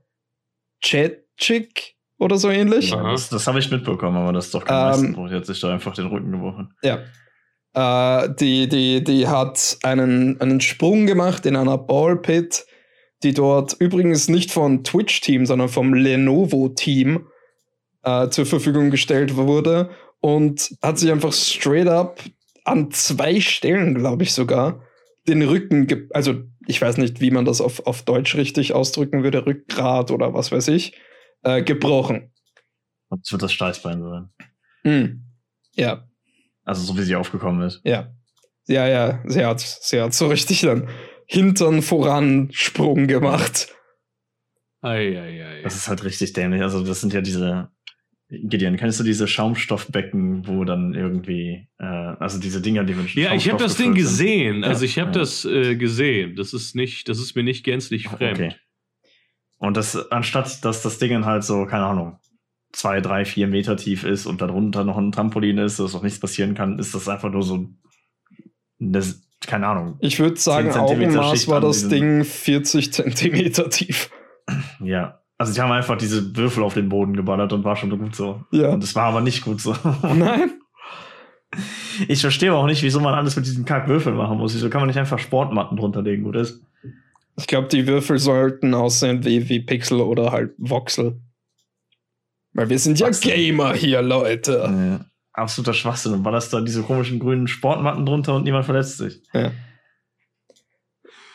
[0.83, 2.91] Chetchik oder so ähnlich.
[2.91, 5.61] Ja, das, das habe ich mitbekommen, aber das ist doch kein ähm, Die hat sich
[5.61, 6.75] da einfach den Rücken gebrochen.
[6.83, 7.01] Ja.
[7.75, 12.65] Äh, die, die, die hat einen, einen Sprung gemacht in einer Ballpit,
[13.25, 17.27] die dort übrigens nicht von Twitch-Team, sondern vom Lenovo-Team
[18.03, 22.21] äh, zur Verfügung gestellt wurde und hat sich einfach straight up
[22.65, 24.83] an zwei Stellen, glaube ich sogar,
[25.27, 29.47] den Rücken, also ich weiß nicht, wie man das auf, auf Deutsch richtig ausdrücken würde,
[29.47, 30.99] Rückgrat oder was weiß ich,
[31.43, 32.33] äh, gebrochen.
[33.11, 34.29] Das wird das Steißbein sein.
[34.85, 35.25] Mm.
[35.75, 36.09] Ja.
[36.65, 37.81] Also so wie sie aufgekommen ist.
[37.85, 38.15] Ja.
[38.67, 40.89] Ja, ja, sie hat, sie hat so richtig dann
[41.27, 43.69] Hintern voran Sprung gemacht.
[44.81, 45.63] Ei, ei, ei.
[45.63, 46.63] Das ist halt richtig dämlich.
[46.63, 47.71] Also das sind ja diese
[48.29, 53.35] Gideon, kennst du diese Schaumstoffbecken, wo dann irgendwie, äh, also diese Dinger, die mit Ja,
[53.35, 54.57] ich habe das Ding gesehen.
[54.57, 54.65] Sind.
[54.65, 55.19] Also ich habe ja.
[55.19, 56.35] das äh, gesehen.
[56.37, 58.39] Das ist nicht, das ist mir nicht gänzlich fremd.
[58.39, 58.55] Okay.
[59.59, 62.19] Und das, anstatt dass das Ding halt so, keine Ahnung,
[62.73, 66.19] zwei, drei, vier Meter tief ist und darunter noch ein Trampolin ist, dass noch nichts
[66.19, 67.69] passieren kann, ist das einfach nur so
[68.81, 69.03] eine,
[69.47, 69.97] keine Ahnung.
[70.01, 74.11] Ich würde sagen, Augenmaß war das Ding 40 Zentimeter tief.
[74.81, 78.15] Ja, also die haben einfach diese Würfel auf den Boden geballert und war schon gut
[78.15, 78.45] so.
[78.51, 78.71] Ja.
[78.71, 79.75] Und das war aber nicht gut so.
[80.03, 80.53] Nein.
[82.09, 84.55] Ich verstehe auch nicht, wieso man alles mit diesen Kackwürfeln machen muss.
[84.55, 86.63] Wieso kann man nicht einfach Sportmatten drunter legen, gut ist?
[87.37, 91.21] Ich glaube, die Würfel sollten aussehen wie, wie Pixel oder halt Voxel.
[92.53, 93.33] Weil wir sind ja Voxel.
[93.33, 94.53] Gamer hier, Leute.
[94.53, 96.15] Ja, absoluter Schwachsinn.
[96.15, 99.21] Und war das da diese komischen grünen Sportmatten drunter und niemand verletzt sich.
[99.35, 99.53] Ja.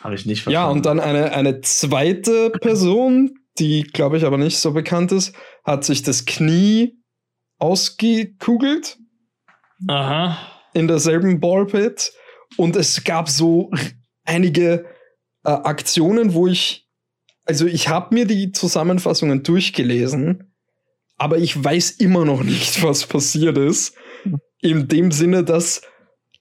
[0.02, 0.68] Habe ich nicht verstanden.
[0.68, 5.36] Ja, und dann eine, eine zweite Person, die, glaube ich, aber nicht so bekannt ist,
[5.66, 6.98] hat sich das Knie
[7.58, 8.98] ausgekugelt.
[9.88, 10.38] Aha.
[10.74, 12.14] In derselben Ballpit.
[12.58, 13.70] Und es gab so
[14.24, 14.86] einige
[15.44, 16.88] äh, Aktionen, wo ich,
[17.46, 20.49] also ich habe mir die Zusammenfassungen durchgelesen,
[21.20, 23.96] aber ich weiß immer noch nicht, was passiert ist.
[24.62, 25.82] In dem Sinne, dass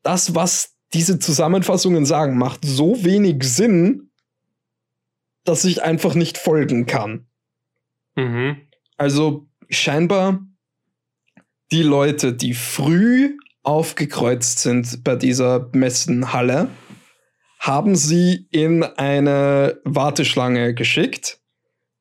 [0.02, 4.10] das, was diese Zusammenfassungen sagen, macht so wenig Sinn,
[5.44, 7.26] dass ich einfach nicht folgen kann.
[8.16, 8.56] Mhm.
[8.96, 10.40] Also scheinbar
[11.70, 16.68] die Leute, die früh aufgekreuzt sind bei dieser Messenhalle,
[17.58, 21.40] haben sie in eine Warteschlange geschickt.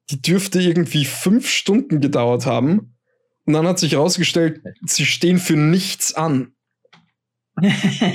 [0.09, 2.95] Die dürfte irgendwie fünf Stunden gedauert haben.
[3.45, 6.53] Und dann hat sich herausgestellt, sie stehen für nichts an.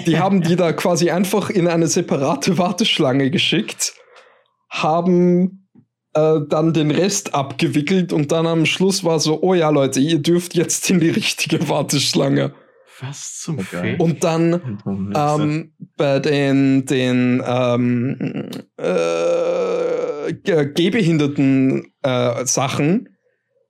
[0.06, 3.94] die haben die da quasi einfach in eine separate Warteschlange geschickt
[4.72, 5.62] haben
[6.14, 10.18] äh, dann den Rest abgewickelt und dann am Schluss war so, oh ja Leute, ihr
[10.18, 12.52] dürft jetzt in die richtige Warteschlange.
[13.00, 13.96] Was zum okay.
[13.98, 14.78] Und dann
[15.14, 19.71] ähm, bei den, den ähm, äh,
[20.30, 23.08] gehbehinderten äh, Sachen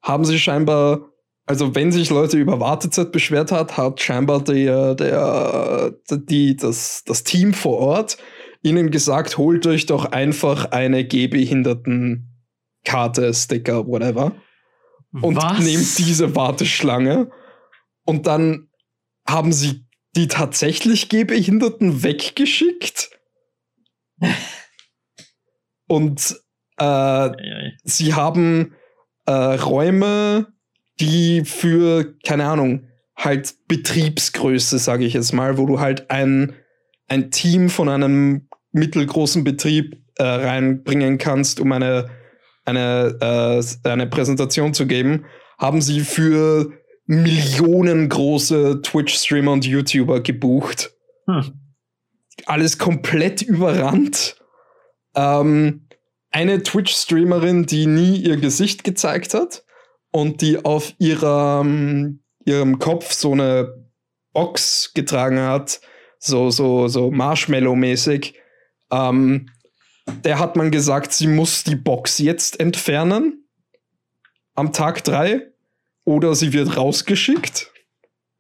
[0.02, 1.10] haben sie scheinbar,
[1.46, 7.24] also wenn sich Leute über Wartezeit beschwert hat, hat scheinbar der, der, die, das, das
[7.24, 8.18] Team vor Ort
[8.62, 14.36] ihnen gesagt, holt euch doch einfach eine Gehbehindertenkarte, Sticker, whatever.
[15.20, 15.58] Und Was?
[15.58, 17.30] nehmt diese Warteschlange.
[18.04, 18.68] Und dann
[19.26, 19.86] haben sie
[20.16, 23.10] die tatsächlich Gehbehinderten weggeschickt.
[25.88, 26.41] und
[26.83, 27.31] äh,
[27.85, 28.75] sie haben
[29.27, 30.49] äh, Räume,
[31.01, 36.55] die für, keine Ahnung, halt Betriebsgröße, sage ich jetzt mal, wo du halt ein,
[37.09, 42.11] ein Team von einem mittelgroßen Betrieb äh, reinbringen kannst, um eine,
[42.64, 45.25] eine, äh, eine Präsentation zu geben,
[45.59, 46.73] haben sie für
[47.07, 50.92] millionengroße Twitch-Streamer und YouTuber gebucht.
[51.27, 51.53] Hm.
[52.47, 54.37] Alles komplett überrannt.
[55.14, 55.87] Ähm,
[56.33, 59.64] eine Twitch-Streamerin, die nie ihr Gesicht gezeigt hat
[60.11, 63.88] und die auf ihrem, ihrem Kopf so eine
[64.33, 65.81] Box getragen hat,
[66.18, 68.35] so, so, so Marshmallow-mäßig,
[68.90, 69.51] ähm,
[70.25, 73.45] der hat man gesagt, sie muss die Box jetzt entfernen.
[74.55, 75.53] Am Tag drei.
[76.05, 77.71] Oder sie wird rausgeschickt.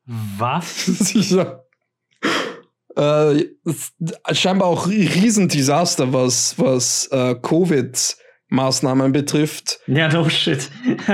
[0.04, 0.86] Was?
[0.86, 1.61] Sicher.
[2.96, 3.46] Äh,
[4.32, 9.80] scheinbar auch Riesendesaster, was, was äh, Covid-Maßnahmen betrifft.
[9.86, 10.70] Ja, no shit.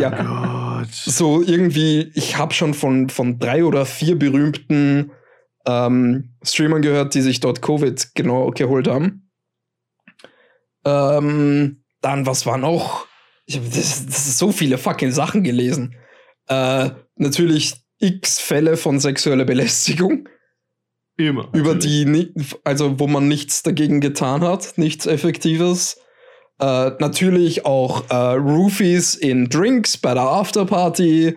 [0.00, 0.10] ja.
[0.10, 0.92] Gott.
[0.92, 5.12] So irgendwie, ich habe schon von, von drei oder vier berühmten
[5.66, 9.30] ähm, Streamern gehört, die sich dort Covid genau geholt haben.
[10.84, 13.06] Ähm, dann, was war noch?
[13.46, 15.94] Ich habe das, das so viele fucking Sachen gelesen.
[16.48, 20.28] Äh, natürlich x Fälle von sexueller Belästigung.
[21.16, 21.48] Immer.
[21.52, 22.32] Über die,
[22.64, 26.00] also wo man nichts dagegen getan hat, nichts Effektives.
[26.58, 31.36] Äh, natürlich auch äh, Roofies in Drinks bei der Afterparty.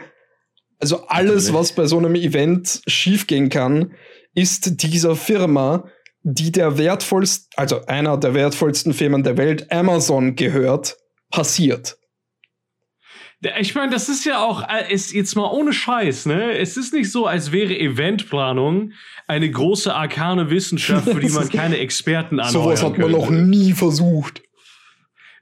[0.80, 3.94] Also alles, was bei so einem Event schiefgehen kann,
[4.36, 5.90] ist dieser Firma,
[6.22, 10.98] die der wertvollsten, also einer der wertvollsten Firmen der Welt, Amazon gehört,
[11.32, 11.98] passiert.
[13.60, 16.58] Ich meine, das ist ja auch, äh, ist jetzt mal ohne Scheiß, ne?
[16.58, 18.94] Es ist nicht so, als wäre Eventplanung
[19.28, 23.74] eine große arkane Wissenschaft, für die man keine Experten anheuern Sowas hat man noch nie
[23.74, 24.42] versucht.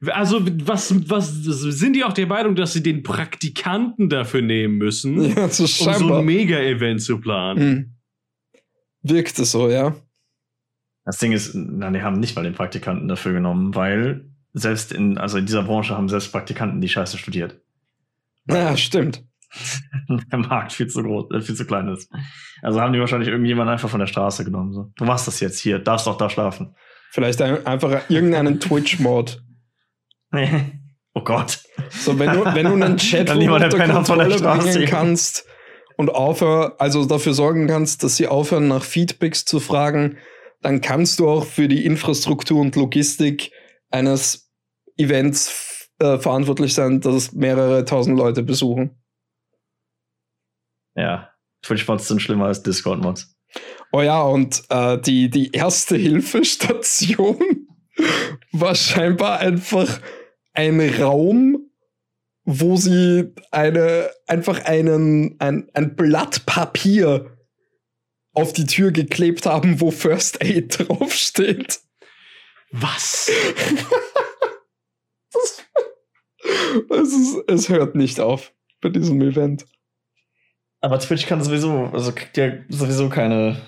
[0.07, 5.21] Also, was, was, sind die auch der Meinung, dass sie den Praktikanten dafür nehmen müssen,
[5.35, 6.19] Ja, um so scheinbar.
[6.19, 7.59] ein Mega-Event zu planen?
[7.59, 7.95] Hm.
[9.03, 9.95] Wirkt es so, ja.
[11.05, 15.17] Das Ding ist, na, die haben nicht mal den Praktikanten dafür genommen, weil selbst in,
[15.17, 17.61] also in dieser Branche haben selbst Praktikanten die Scheiße studiert.
[18.49, 19.23] Ja, stimmt.
[20.31, 22.11] Der Markt viel zu groß, äh, viel zu klein ist.
[22.61, 24.73] Also haben die wahrscheinlich irgendjemanden einfach von der Straße genommen.
[24.73, 24.91] So.
[24.97, 26.75] Du machst das jetzt hier, darfst doch da schlafen.
[27.11, 29.41] Vielleicht ein, einfach irgendeinen Twitch-Mod.
[30.33, 31.59] oh Gott.
[31.89, 34.71] So, wenn du, wenn du einen Chat unter Penner von der Kontrolle Straße.
[34.73, 35.45] bringen kannst
[35.97, 40.17] und aufhör, also dafür sorgen kannst, dass sie aufhören, nach Feedbacks zu fragen,
[40.61, 43.51] dann kannst du auch für die Infrastruktur und Logistik
[43.91, 44.51] eines
[44.97, 49.01] Events äh, verantwortlich sein, dass es mehrere tausend Leute besuchen.
[50.95, 51.31] Ja.
[51.63, 53.35] Twitch-Mods sind schlimmer als Discord-Mods.
[53.91, 57.67] Oh ja, und äh, die, die erste Hilfestation
[58.51, 59.99] war scheinbar einfach
[60.53, 61.69] ein Raum,
[62.43, 67.35] wo sie eine, einfach einen, ein, ein Blatt Papier
[68.33, 71.79] auf die Tür geklebt haben, wo First Aid draufsteht.
[72.71, 73.31] Was?
[76.89, 79.65] Es, ist, es hört nicht auf bei diesem Event.
[80.81, 83.61] Aber Twitch kann sowieso, also kriegt ja sowieso keine.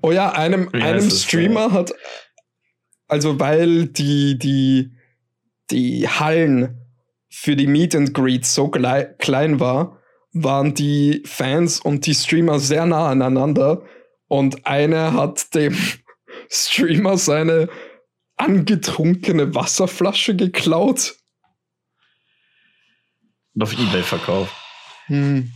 [0.00, 1.92] Oh ja, einem, einem Streamer hat,
[3.08, 4.92] also weil die, die,
[5.70, 6.78] die Hallen
[7.30, 9.98] für die Meet and Greet so klei klein war,
[10.32, 13.82] waren die Fans und die Streamer sehr nah aneinander
[14.28, 15.76] und einer hat dem
[16.48, 17.68] Streamer seine
[18.42, 21.16] angetrunkene Wasserflasche geklaut.
[23.54, 24.54] Und auf Ebay verkauft.
[25.06, 25.52] Hm.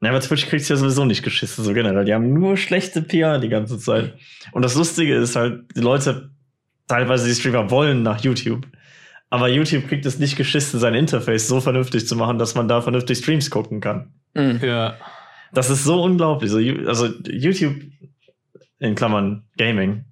[0.00, 2.04] Ja, aber Twitch kriegt ja sowieso nicht geschissen, so generell.
[2.04, 4.18] Die haben nur schlechte PR die ganze Zeit.
[4.50, 6.32] Und das Lustige ist halt, die Leute,
[6.88, 8.66] teilweise die Streamer wollen nach YouTube.
[9.30, 12.82] Aber YouTube kriegt es nicht geschissen, sein Interface so vernünftig zu machen, dass man da
[12.82, 14.12] vernünftig Streams gucken kann.
[14.34, 14.60] Hm.
[14.60, 14.96] Ja.
[15.52, 16.50] Das ist so unglaublich.
[16.52, 17.76] Also YouTube,
[18.80, 20.04] in Klammern Gaming,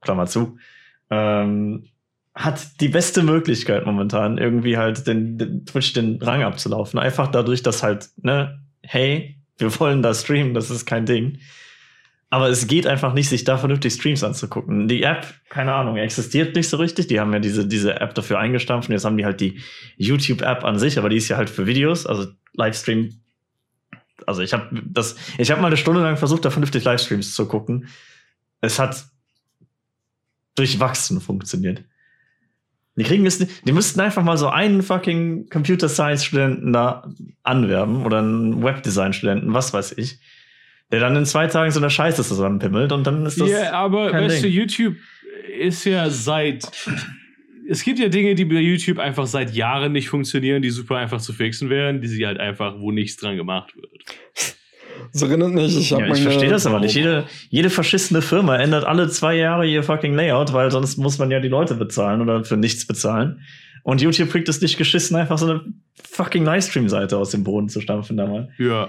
[0.00, 0.56] Klammer zu,
[1.10, 1.88] ähm,
[2.34, 7.00] hat die beste Möglichkeit momentan, irgendwie halt den, den Twitch den Rang abzulaufen.
[7.00, 11.38] Einfach dadurch, dass halt, ne, hey, wir wollen da streamen, das ist kein Ding.
[12.28, 14.88] Aber es geht einfach nicht, sich da vernünftig Streams anzugucken.
[14.88, 17.06] Die App, keine Ahnung, existiert nicht so richtig.
[17.06, 19.60] Die haben ja diese, diese App dafür eingestampft und jetzt haben die halt die
[19.96, 23.20] YouTube-App an sich, aber die ist ja halt für Videos, also Livestream.
[24.26, 27.46] Also ich habe das, ich habe mal eine Stunde lang versucht, da vernünftig Livestreams zu
[27.46, 27.88] gucken.
[28.60, 29.06] Es hat
[30.56, 31.82] durchwachsen funktioniert.
[32.96, 37.08] Die kriegen es, nicht- die müssten einfach mal so einen fucking Computer Science Studenten da
[37.42, 40.18] anwerben oder einen Webdesign Studenten, was weiß ich,
[40.90, 43.50] der dann in zwei Tagen so eine Scheiße zusammenpimmelt und dann ist das.
[43.50, 44.48] Ja, aber kein weißt du.
[44.48, 44.96] YouTube
[45.60, 46.70] ist ja seit.
[47.68, 51.20] Es gibt ja Dinge, die bei YouTube einfach seit Jahren nicht funktionieren, die super einfach
[51.20, 53.90] zu fixen wären, die sie halt einfach, wo nichts dran gemacht wird.
[55.12, 56.94] Das erinnert mich, ich habe ja, ich verstehe das aber nicht.
[56.94, 61.30] Jede, jede verschissene Firma ändert alle zwei Jahre ihr fucking Layout, weil sonst muss man
[61.30, 63.40] ja die Leute bezahlen oder für nichts bezahlen.
[63.82, 65.64] Und YouTube kriegt es nicht geschissen, einfach so eine
[66.10, 68.48] fucking Livestream-Seite aus dem Boden zu stampfen da mal.
[68.58, 68.88] Ja.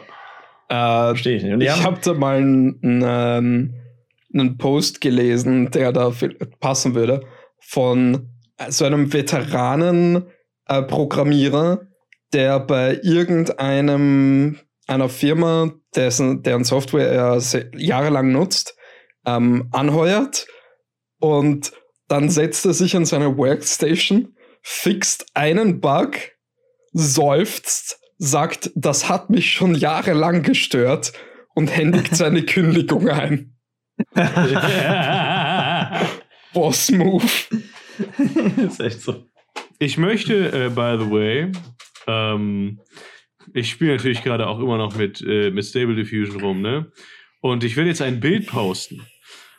[0.70, 1.54] Äh, Verstehe ich nicht.
[1.54, 3.76] Und ich habe da mal einen, einen,
[4.34, 6.12] einen Post gelesen, der da
[6.60, 7.22] passen würde,
[7.60, 8.30] von
[8.70, 11.82] so einem Veteranen-Programmierer,
[12.34, 17.42] der bei irgendeinem einer Firma, dessen, deren Software er
[17.78, 18.76] jahrelang nutzt,
[19.26, 20.48] ähm, anheuert
[21.20, 21.74] Und
[22.08, 26.16] dann setzt er sich an seine Workstation, fixt einen Bug,
[26.94, 31.12] seufzt, sagt, das hat mich schon jahrelang gestört
[31.54, 33.58] und händigt seine Kündigung ein.
[36.54, 37.26] Boss Move.
[38.58, 39.26] ist echt so.
[39.80, 41.52] Ich möchte, äh, by the way,
[42.08, 42.80] ähm,
[43.54, 46.92] ich spiele natürlich gerade auch immer noch mit, äh, mit Stable Diffusion rum, ne?
[47.42, 49.06] Und ich werde jetzt ein Bild posten.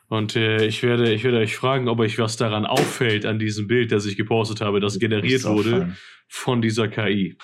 [0.08, 3.66] Und äh, ich, werde, ich werde euch fragen, ob euch was daran auffällt an diesem
[3.66, 5.96] Bild, das ich gepostet habe, das generiert wurde
[6.28, 7.36] von dieser KI.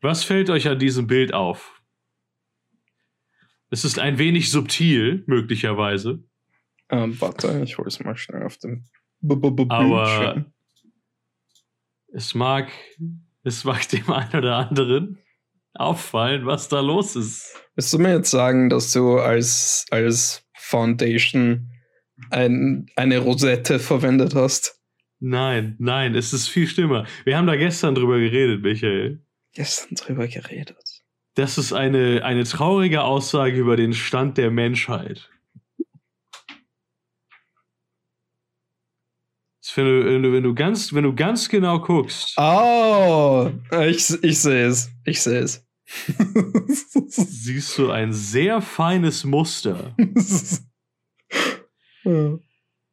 [0.00, 1.80] Was fällt euch an diesem Bild auf?
[3.70, 6.22] Es ist ein wenig subtil, möglicherweise.
[6.90, 8.84] Ähm, warte, ich hole es mal schnell auf dem
[9.20, 10.52] B -B -B Aber- Bildschirm.
[12.12, 12.70] Es mag,
[13.44, 15.18] es mag dem einen oder anderen
[15.74, 17.54] auffallen, was da los ist.
[17.74, 21.70] Willst du mir jetzt sagen, dass du als, als Foundation
[22.30, 24.80] ein, eine Rosette verwendet hast?
[25.20, 27.06] Nein, nein, es ist viel schlimmer.
[27.24, 29.24] Wir haben da gestern drüber geredet, Michael.
[29.52, 30.76] Gestern drüber geredet.
[31.34, 35.30] Das ist eine, eine traurige Aussage über den Stand der Menschheit.
[39.74, 43.50] Wenn du, wenn, du, ganz, wenn du ganz genau guckst, Oh,
[43.86, 44.90] ich, ich sehe es.
[45.04, 45.64] Ich sehe es.
[47.06, 49.94] siehst du ein sehr feines Muster.
[52.06, 52.38] Ja.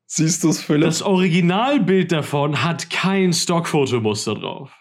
[0.06, 0.86] Siehst du es, Philipp?
[0.86, 4.72] Das Originalbild davon hat kein Stockfotomuster drauf.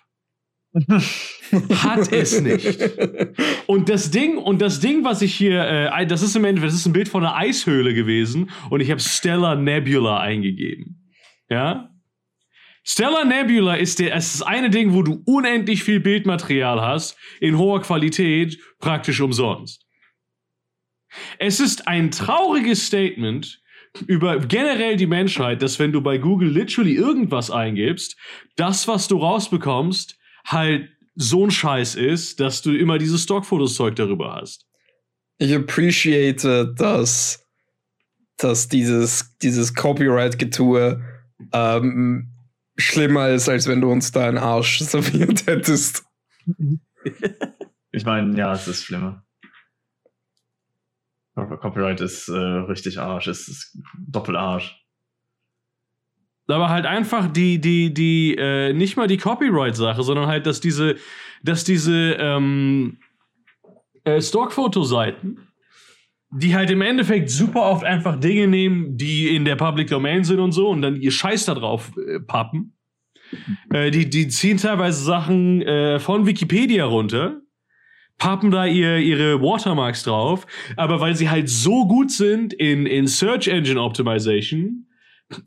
[1.83, 2.79] Hat es nicht.
[3.67, 6.81] Und das Ding, und das Ding, was ich hier, äh, das ist im Endeffekt, das
[6.81, 11.00] ist ein Bild von einer Eishöhle gewesen und ich habe Stellar Nebula eingegeben.
[11.51, 11.91] Ja?
[12.83, 17.83] Stellar Nebula ist der, ist eine Ding, wo du unendlich viel Bildmaterial hast, in hoher
[17.83, 19.87] Qualität, praktisch umsonst.
[21.39, 23.61] Es ist ein trauriges Statement
[24.07, 28.17] über generell die Menschheit, dass wenn du bei Google literally irgendwas eingibst,
[28.57, 34.35] das, was du rausbekommst, halt so ein Scheiß ist, dass du immer dieses Stockfotos-Zeug darüber
[34.41, 34.67] hast.
[35.39, 37.45] Ich appreciate, dass,
[38.37, 41.03] dass dieses, dieses Copyright-Getue
[41.53, 42.33] ähm,
[42.77, 46.05] schlimmer ist, als wenn du uns da einen Arsch serviert hättest.
[47.93, 49.25] Ich meine, ja, es ist schlimmer.
[51.35, 54.77] Copyright ist äh, richtig Arsch, es ist Doppelarsch.
[56.49, 60.97] Aber halt einfach die, die, die, äh, nicht mal die Copyright-Sache, sondern halt, dass diese,
[61.43, 62.99] dass diese ähm,
[64.05, 65.50] äh, Stockfotoseiten,
[66.33, 70.39] die halt im Endeffekt super oft einfach Dinge nehmen, die in der Public Domain sind
[70.39, 72.77] und so und dann ihr Scheiß da drauf äh, pappen.
[73.73, 77.41] Äh, die, die ziehen teilweise Sachen äh, von Wikipedia runter,
[78.19, 83.07] pappen da ihr, ihre Watermarks drauf, aber weil sie halt so gut sind in, in
[83.07, 84.87] Search Engine Optimization,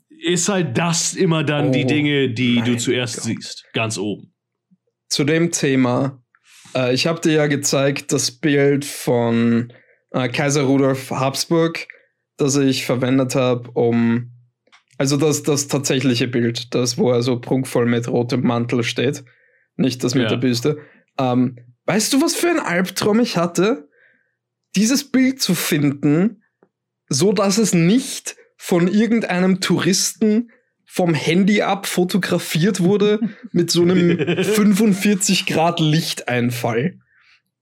[0.08, 3.24] ist halt das immer dann die Oh, Dinge, die du zuerst Gott.
[3.24, 3.64] siehst.
[3.74, 4.32] Ganz oben.
[5.08, 6.22] Zu dem Thema.
[6.74, 9.72] Äh, ich habe dir ja gezeigt das Bild von
[10.14, 11.86] äh, Kaiser Rudolf Habsburg,
[12.38, 14.30] das ich verwendet habe, um.
[14.96, 19.24] Also das, das tatsächliche Bild, das, wo er so prunkvoll mit rotem Mantel steht.
[19.76, 20.28] Nicht das mit Ja.
[20.30, 20.78] der Büste.
[21.18, 23.88] Ähm, weißt du, was für ein Albtraum ich hatte?
[24.76, 26.44] Dieses Bild zu finden,
[27.08, 30.50] so dass es nicht von irgendeinem Touristen
[30.86, 33.18] vom Handy ab fotografiert wurde
[33.52, 37.00] mit so einem 45 Grad Lichteinfall.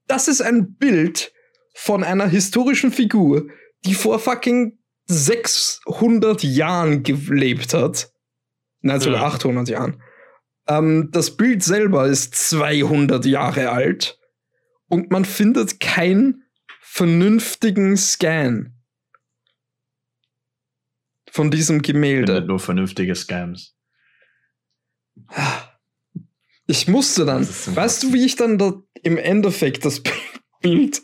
[0.06, 1.31] Das ist ein Bild
[1.72, 3.48] von einer historischen Figur,
[3.84, 8.12] die vor fucking 600 Jahren gelebt hat.
[8.80, 9.26] Nein, sogar Ja.
[9.28, 10.02] 800 Jahren.
[10.68, 14.18] Ähm, das Bild selber ist 200 Jahre alt
[14.88, 16.44] und man findet keinen
[16.80, 18.74] vernünftigen Scan
[21.30, 22.32] von diesem Gemälde.
[22.34, 23.74] Findet nur vernünftige Scams.
[26.66, 30.02] Ich musste dann, weißt du, wie ich dann da im Endeffekt das
[30.60, 31.02] Bild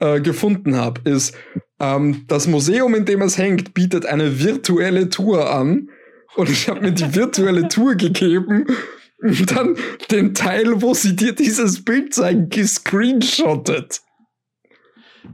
[0.00, 1.34] äh, gefunden habe, ist,
[1.80, 5.90] ähm, das Museum, in dem es hängt, bietet eine virtuelle Tour an.
[6.36, 8.66] Und ich habe mir die virtuelle Tour gegeben
[9.20, 9.76] und dann
[10.10, 14.02] den Teil, wo sie dir dieses Bild zeigen, gescreenshottet.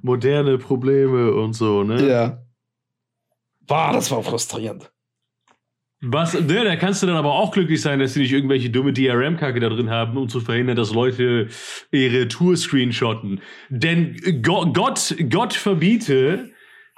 [0.03, 2.09] Moderne Probleme und so, ne?
[2.09, 2.39] Ja.
[3.67, 4.91] Boah, das war frustrierend.
[6.07, 8.93] Was, ne, da kannst du dann aber auch glücklich sein, dass sie nicht irgendwelche dumme
[8.93, 11.49] DRM-Kacke da drin haben, um zu verhindern, dass Leute
[11.93, 13.41] ihre Tour screenshotten.
[13.71, 16.51] Denn Go Gott, Gott verbiete,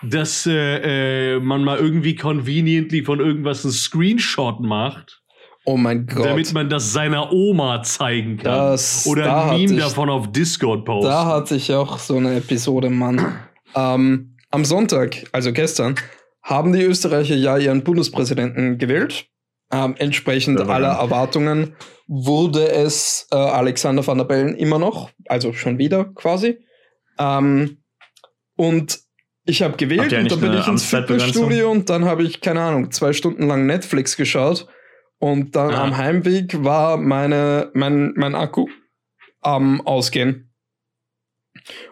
[0.02, 5.22] dass äh, äh, man mal irgendwie conveniently von irgendwas einen Screenshot macht,
[5.64, 6.24] Oh mein Gott.
[6.26, 8.52] damit man das seiner Oma zeigen kann.
[8.72, 11.08] Das- Oder da ein Meme ich- davon auf Discord posten.
[11.10, 13.36] Da hatte ich auch so eine Episode, Mann.
[13.74, 15.96] ähm, am Sonntag, also gestern,
[16.46, 19.26] haben die Österreicher ja ihren Bundespräsidenten gewählt.
[19.72, 20.90] Ähm, entsprechend Ja, aller.
[20.92, 21.74] Erwartungen
[22.06, 26.58] wurde es äh, Alexander van der Bellen immer noch, also schon wieder quasi.
[27.18, 27.78] Ähm,
[28.54, 29.00] und
[29.44, 30.84] ich habe gewählt und dann bin ich ins?
[30.84, 34.68] Fitnessstudio und dann habe ich, keine Ahnung, zwei Stunden lang Netflix geschaut.
[35.18, 35.82] Und dann Ah.
[35.82, 38.68] am Heimweg war meine, mein, mein Akku
[39.40, 40.52] am Ausgehen.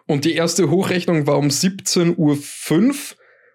[0.07, 2.37] Und die erste Hochrechnung war um 17.05 Uhr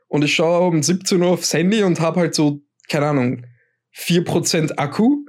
[0.09, 3.45] und ich schaue um 17 Uhr aufs Handy und habe halt so, keine Ahnung,
[3.95, 5.25] 4% Akku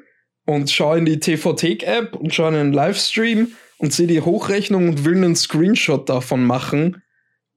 [0.46, 5.04] und schaue in die TV-Take-App und schaue in den Livestream und sehe die Hochrechnung und
[5.04, 7.02] will einen Screenshot davon machen,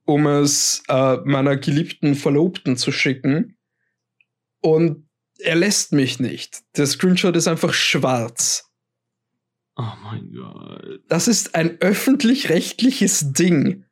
[0.06, 3.58] um es äh, meiner geliebten Verlobten zu schicken.
[4.62, 5.08] Und
[5.40, 6.62] er lässt mich nicht.
[6.78, 8.70] Der Screenshot ist einfach schwarz.
[9.76, 11.02] Oh mein Gott.
[11.08, 13.86] Das ist ein öffentlich-rechtliches Ding.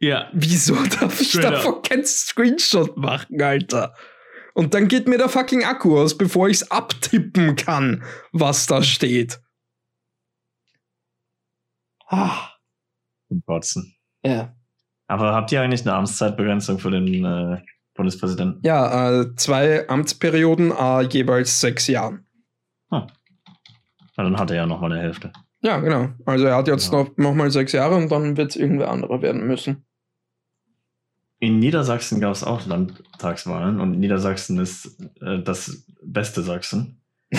[0.00, 1.52] Ja, Wieso darf ich Straight up.
[1.54, 3.94] davon keinen Screenshot machen, Alter?
[4.54, 9.40] Und dann geht mir der fucking Akku aus, bevor ich's abtippen kann, was da steht.
[12.06, 12.48] Ah,
[13.28, 13.94] Zum Kotzen.
[14.24, 14.54] ja.
[15.10, 17.62] Aber habt ihr eigentlich eine Amtszeitbegrenzung für den äh,
[17.94, 18.60] Bundespräsidenten?
[18.62, 22.26] Ja, äh, zwei Amtsperioden, äh, jeweils sechs Jahren.
[22.90, 23.06] Na,
[24.16, 25.32] dann hat er ja noch mal eine Hälfte.
[25.62, 26.10] Ja, genau.
[26.26, 26.98] Also er hat jetzt Ja.
[27.04, 29.86] noch, noch mal sechs Jahre und dann wird es irgendwer anderer werden müssen.
[31.40, 37.00] In Niedersachsen gab es auch Landtagswahlen und Niedersachsen ist äh, das beste Sachsen.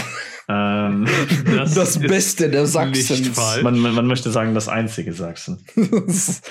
[0.47, 1.05] ähm,
[1.45, 2.65] das, Das Beste der
[3.33, 3.63] falsch.
[3.63, 5.65] man, man man möchte sagen, das einzige Sachsen.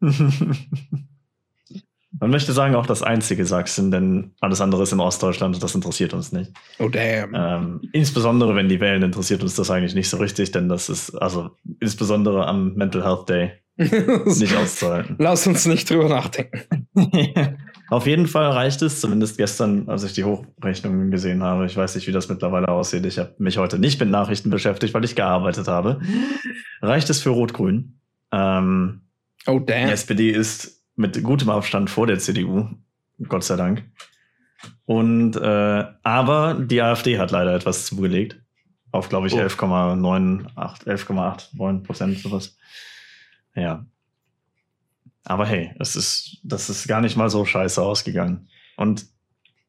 [0.00, 5.76] man möchte sagen, auch das einzige Sachsen, denn alles andere ist in Ostdeutschland und das
[5.76, 6.52] interessiert uns nicht.
[6.80, 7.34] oh damn.
[7.34, 11.14] Ähm, insbesondere wenn die wählen, interessiert uns das eigentlich nicht so richtig, denn das ist
[11.14, 13.52] also insbesondere am Mental Health Day
[14.38, 15.16] nicht auszuhalten.
[15.18, 16.88] Lass uns nicht drüber nachdenken.
[17.88, 21.66] Auf jeden Fall reicht es, zumindest gestern, als ich die Hochrechnungen gesehen habe.
[21.66, 23.06] Ich weiß nicht, wie das mittlerweile aussieht.
[23.06, 26.00] Ich habe mich heute nicht mit Nachrichten beschäftigt, weil ich gearbeitet habe.
[26.82, 28.00] Reicht es für Rot-Grün?
[28.32, 29.02] Ähm,
[29.46, 29.90] Oh die damn.
[29.90, 32.68] SPD ist mit gutem Abstand vor der CDU,
[33.28, 33.84] Gott sei Dank.
[34.86, 38.40] Und äh, aber die AfD hat leider etwas zugelegt.
[38.90, 39.38] Auf, glaube ich, Oh.
[39.38, 40.46] 11,98,
[40.86, 42.56] 11,89 Prozent sowas.
[43.56, 43.84] Ja.
[45.24, 48.48] Aber hey, es ist, das ist gar nicht mal so scheiße ausgegangen.
[48.76, 49.06] Und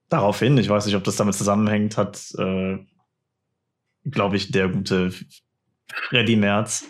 [0.09, 2.77] daraufhin, ich weiß nicht, ob das damit zusammenhängt, hat, äh,
[4.05, 5.11] glaube ich, der gute
[5.91, 6.85] Freddy Merz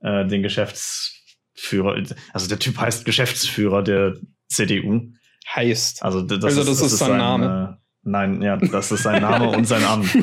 [0.00, 1.96] äh, den Geschäftsführer,
[2.32, 4.16] also der Typ heißt Geschäftsführer der
[4.48, 5.12] CDU.
[5.54, 6.02] Heißt.
[6.02, 7.78] Also, d- Also das ist sein Name.
[7.78, 10.08] Äh, nein, ja, das ist sein Name und sein Amt.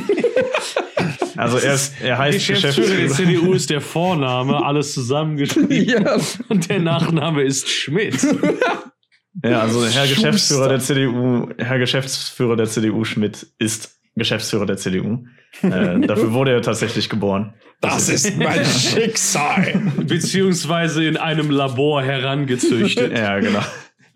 [1.38, 3.10] Also er, ist, er heißt Geschäftsführer der.
[3.10, 5.84] CDU ist der Vorname, alles zusammengeschrieben.
[5.86, 6.18] ja.
[6.50, 8.16] Und der Nachname ist Schmidt.
[9.44, 10.16] Ja, also Herr Schuster.
[10.30, 15.26] Geschäftsführer der CDU, Herr Geschäftsführer der CDU Schmidt ist Geschäftsführer der CDU.
[15.64, 17.56] Äh, dafür wurde er tatsächlich geboren.
[17.82, 19.82] Das ist mein Schicksal.
[20.06, 23.12] Beziehungsweise in einem Labor herangezüchtet.
[23.18, 23.64] Ja, genau.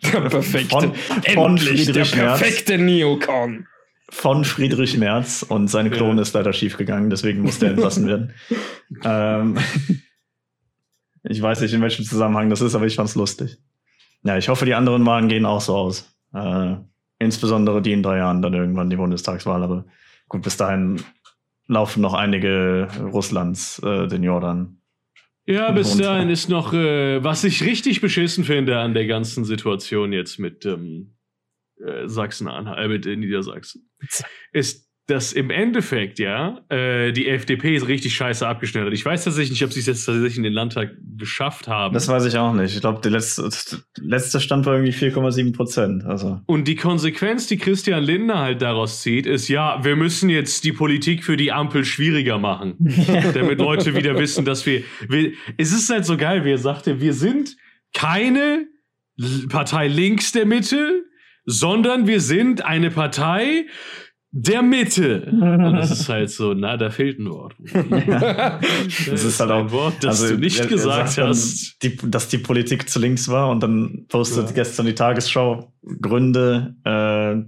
[0.04, 0.70] Der perfekte.
[0.70, 2.40] Von- von Endlich der Friedrich Merz.
[2.40, 3.66] perfekte Neocon.
[4.10, 6.22] Von Friedrich Merz und sein Klon Ja.
[6.22, 8.34] ist leider schiefgegangen, deswegen musste er entlassen werden.
[9.04, 9.58] ähm,
[11.24, 13.58] ich weiß nicht, in welchem Zusammenhang das ist, aber ich fand's lustig.
[14.24, 16.16] Ja, ich hoffe, die anderen Wahlen gehen auch so aus.
[16.34, 16.76] Äh,
[17.20, 19.86] insbesondere die in drei Jahren dann irgendwann die Bundestagswahl, aber
[20.30, 21.02] gut, bis dahin
[21.68, 24.78] laufen noch einige Russlands äh, den Jordan.
[25.46, 30.12] Ja, bis dahin ist noch, äh, was ich richtig beschissen finde an der ganzen Situation
[30.12, 31.17] jetzt mit ähm,
[31.86, 33.90] äh, Sachsen-Anhalt, äh, mit Niedersachsen,
[34.52, 38.92] ist, dass im Endeffekt, ja, äh, die FDP ist richtig scheiße abgeschnitten.
[38.92, 41.94] Ich weiß tatsächlich nicht, ob sie es jetzt tatsächlich in den Landtag geschafft haben.
[41.94, 42.76] Das weiß ich auch nicht.
[42.76, 43.50] Ich glaube, der letzte,
[44.02, 46.04] letzte Stand war irgendwie 4,7 Prozent.
[46.04, 46.42] Also.
[46.46, 50.74] Und die Konsequenz, die Christian Lindner halt daraus zieht, ist, ja, wir müssen jetzt die
[50.74, 52.76] Politik für die Ampel schwieriger machen.
[53.34, 55.32] damit Leute wieder wissen, dass wir, wir.
[55.58, 57.56] Es ist halt so geil, wie er sagte, wir sind
[57.94, 58.68] keine
[59.48, 61.06] Partei links der Mitte,
[61.48, 63.66] sondern wir sind eine Partei
[64.32, 65.22] der Mitte.
[65.32, 67.56] Und das ist halt so, na, da fehlt ein Wort.
[69.10, 71.30] Das ist halt ein auch- Wort, das also, du nicht er- er gesagt sagt dann,
[71.30, 71.78] hast.
[71.82, 74.52] Die, dass die Politik zu links war und dann postet Ja.
[74.56, 75.72] gestern die Tagesschau
[76.02, 77.48] Gründe, äh,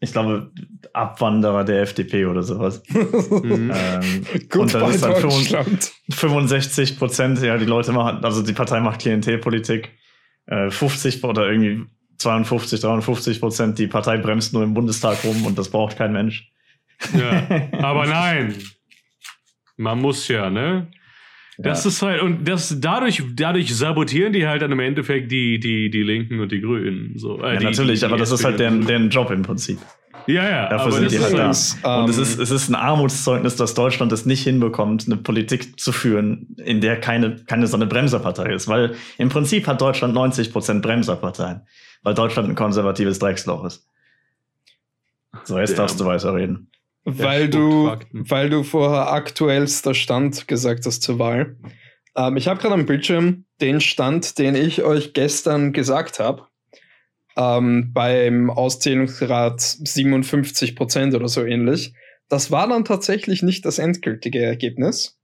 [0.00, 0.50] ich glaube,
[0.92, 2.82] Abwanderer der FDP oder sowas.
[2.90, 3.70] Mhm.
[3.74, 5.92] ähm, Gut Und dann bei ist dann für uns- Deutschland.
[6.10, 9.90] 65 Prozent, ja, die Leute machen, also die Partei macht Klientelpolitik.
[10.46, 11.84] Äh, 50 oder irgendwie
[12.18, 16.50] 52, 53 Prozent, die Partei bremst nur im Bundestag rum und das braucht kein Mensch.
[17.16, 17.68] Ja.
[17.82, 18.54] Aber nein.
[19.76, 20.88] Man muss ja, ne?
[21.56, 25.88] Das ist halt, und das dadurch, dadurch sabotieren die halt dann im Endeffekt die, die,
[25.88, 27.12] die Linken und die Grünen.
[27.16, 29.42] So, äh, Ja, die, natürlich, die, aber die das ist halt deren, deren Job im
[29.42, 29.78] Prinzip.
[30.26, 31.50] Ja, ja, Dafür aber sind das die ist halt da.
[31.50, 35.16] ist, Und es ähm, ist, es ist ein Armutszeugnis, dass Deutschland es nicht hinbekommt, eine
[35.16, 38.66] Politik zu führen, in der keine, keine so eine Bremserpartei ist.
[38.66, 41.62] Weil im Prinzip hat Deutschland 90 Prozent Bremserparteien,
[42.04, 43.88] weil Deutschland ein konservatives Drecksloch ist.
[45.44, 45.76] So, jetzt Ja.
[45.78, 46.70] darfst du weiterreden.
[47.06, 47.96] weil spuckt du,
[48.30, 51.56] weil du vorher aktuellster Stand gesagt hast zur Wahl.
[52.16, 56.46] Ähm, ich habe gerade am Bildschirm den Stand, den ich euch gestern gesagt habe.
[57.36, 61.94] Ähm, beim Auszählungsgrad 57 Prozent oder so ähnlich.
[62.28, 65.18] Das war dann tatsächlich nicht das endgültige Ergebnis.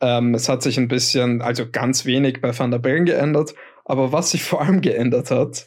[0.00, 3.54] Ähm, es hat sich ein bisschen, also ganz wenig bei Van der Bellen geändert.
[3.84, 5.66] Aber was sich vor allem geändert hat,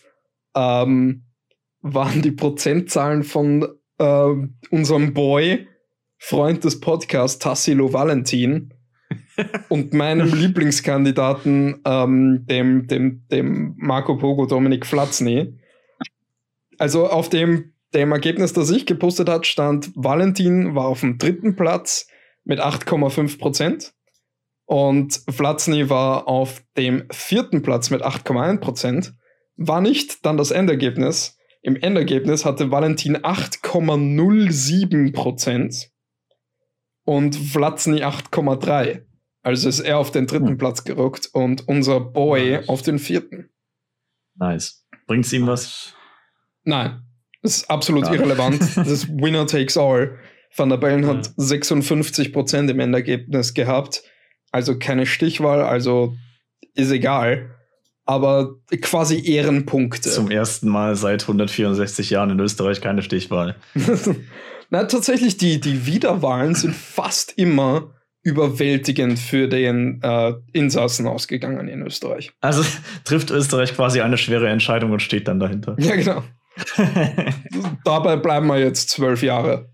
[0.59, 1.23] ähm,
[1.81, 3.65] waren die Prozentzahlen von
[3.97, 4.33] äh,
[4.69, 5.67] unserem Boy,
[6.17, 8.73] Freund des Podcasts, Tassilo Valentin
[9.69, 15.57] und meinem Lieblingskandidaten, ähm, dem, dem, dem Marco Pogo Dominik Flatzny.
[16.77, 21.55] Also auf dem, dem Ergebnis, das ich gepostet hat, stand Valentin war auf dem dritten
[21.55, 22.07] Platz
[22.43, 23.93] mit 8,5 Prozent
[24.65, 29.13] und Flatzny war auf dem vierten Platz mit 8,1 Prozent.
[29.61, 31.37] War nicht dann das Endergebnis.
[31.61, 35.89] Im Endergebnis hatte Valentin 8,07 Prozent
[37.03, 39.01] und Vlatzny 8,3.
[39.41, 40.57] Also ist er auf den dritten Hm.
[40.57, 43.49] Platz gerückt und unser Boy auf den vierten.
[44.35, 44.85] Nice.
[45.07, 45.93] Bringt's ihm was?
[46.63, 47.01] Nein,
[47.41, 48.13] das ist absolut Ja.
[48.13, 48.59] irrelevant.
[48.75, 50.17] Das ist Winner takes all.
[50.55, 51.33] Van der Bellen hat Ja.
[51.37, 54.03] 56 Prozent im Endergebnis gehabt.
[54.51, 56.15] Also keine Stichwahl, also
[56.75, 57.55] ist egal.
[58.09, 60.09] Aber quasi Ehrenpunkte.
[60.09, 63.55] Zum ersten Mal seit 164 Jahren in Österreich keine Stichwahl.
[64.71, 67.93] Na, tatsächlich, die, die Wiederwahlen sind fast immer
[68.23, 72.31] überwältigend für den äh, Insassen ausgegangen in Österreich.
[72.41, 72.65] Also
[73.03, 75.75] trifft Österreich quasi eine schwere Entscheidung und steht dann dahinter.
[75.77, 76.23] Ja, genau.
[77.85, 79.69] Dabei bleiben wir jetzt zwölf Jahre.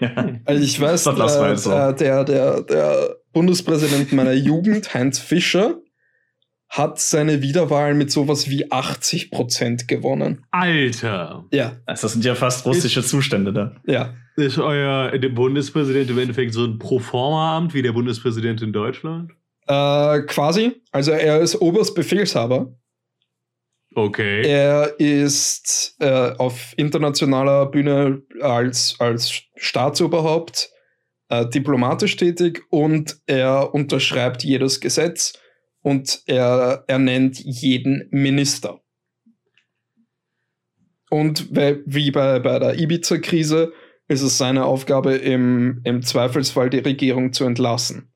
[0.00, 0.38] ja.
[0.44, 1.72] Also ich weiß, äh, so.
[1.72, 5.78] äh, der, der, der Bundespräsident meiner Jugend, Heinz Fischer,
[6.72, 10.42] hat seine Wiederwahl mit sowas wie 80 Prozent gewonnen.
[10.50, 13.76] Alter, Ja, Also das sind ja fast russische Zustände da.
[13.86, 14.14] ja.
[14.36, 19.32] ist euer der Bundespräsident im Endeffekt so ein Proforma-Amt wie der Bundespräsident in Deutschland?
[19.66, 20.80] Äh, quasi.
[20.92, 22.74] Also er ist Oberstbefehlshaber.
[23.94, 24.40] Okay.
[24.40, 30.70] Er ist äh, auf internationaler Bühne als, als Staatsoberhaupt
[31.28, 35.34] äh, diplomatisch tätig und er unterschreibt jedes Gesetz
[35.82, 38.80] und er ernennt jeden Minister.
[41.10, 43.72] Und wie bei, bei der Ibiza-Krise
[44.08, 48.12] ist es seine Aufgabe, im, im Zweifelsfall die Regierung zu entlassen.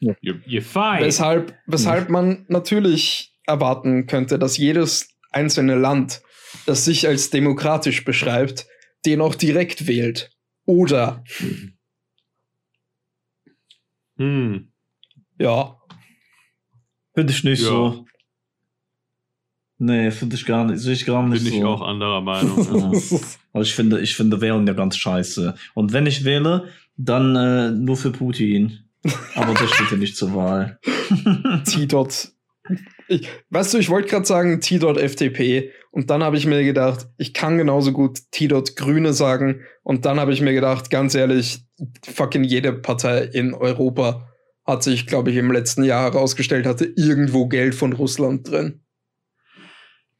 [0.00, 1.04] You're, you're fine.
[1.04, 6.22] Weshalb, weshalb man natürlich erwarten könnte, dass jedes einzelne Land,
[6.66, 8.66] das sich als demokratisch beschreibt,
[9.06, 10.30] den auch direkt wählt.
[10.66, 11.24] Oder,
[14.16, 14.68] Hm.
[15.38, 15.76] ja,
[17.14, 17.68] Finde ich nicht Ja.
[17.68, 18.04] so.
[19.78, 20.80] Nee, finde ich gar nicht.
[20.80, 21.58] Sehe ich gar nicht Bin so.
[21.58, 22.92] ich auch anderer Meinung.
[23.12, 23.20] Ja.
[23.60, 25.54] Ich finde, ich finde Wählen ja ganz scheiße.
[25.74, 28.80] Und wenn ich wähle, dann äh, nur für Putin.
[29.36, 30.80] Aber der steht ja nicht zur Wahl.
[31.64, 32.32] T-Dot.
[33.06, 37.06] Ich, weißt du, ich wollte gerade sagen T-Dot FDP und dann habe ich mir gedacht,
[37.16, 41.63] ich kann genauso gut T-Dot Grüne sagen und dann habe ich mir gedacht, ganz ehrlich,
[42.06, 44.28] fucking jede Partei in Europa
[44.66, 48.80] hat sich, glaube ich, im letzten Jahr herausgestellt, hatte irgendwo Geld von Russland drin.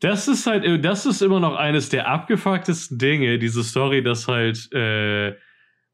[0.01, 4.71] Das ist halt, das ist immer noch eines der abgefucktesten Dinge, diese Story, dass halt
[4.73, 5.35] äh,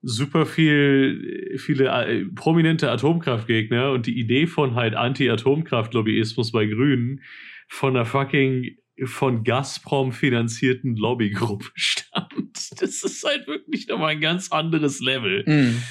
[0.03, 7.21] super viel, viele äh, prominente Atomkraftgegner und die Idee von halt Anti-Atomkraft-Lobbyismus bei Grünen
[7.69, 12.41] von einer fucking von Gazprom finanzierten Lobbygruppe stammt.
[12.79, 15.43] Das ist halt wirklich nochmal ein ganz anderes Level.
[15.45, 15.83] Mm.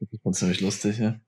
[0.00, 1.20] Das ist ziemlich lustig, ja.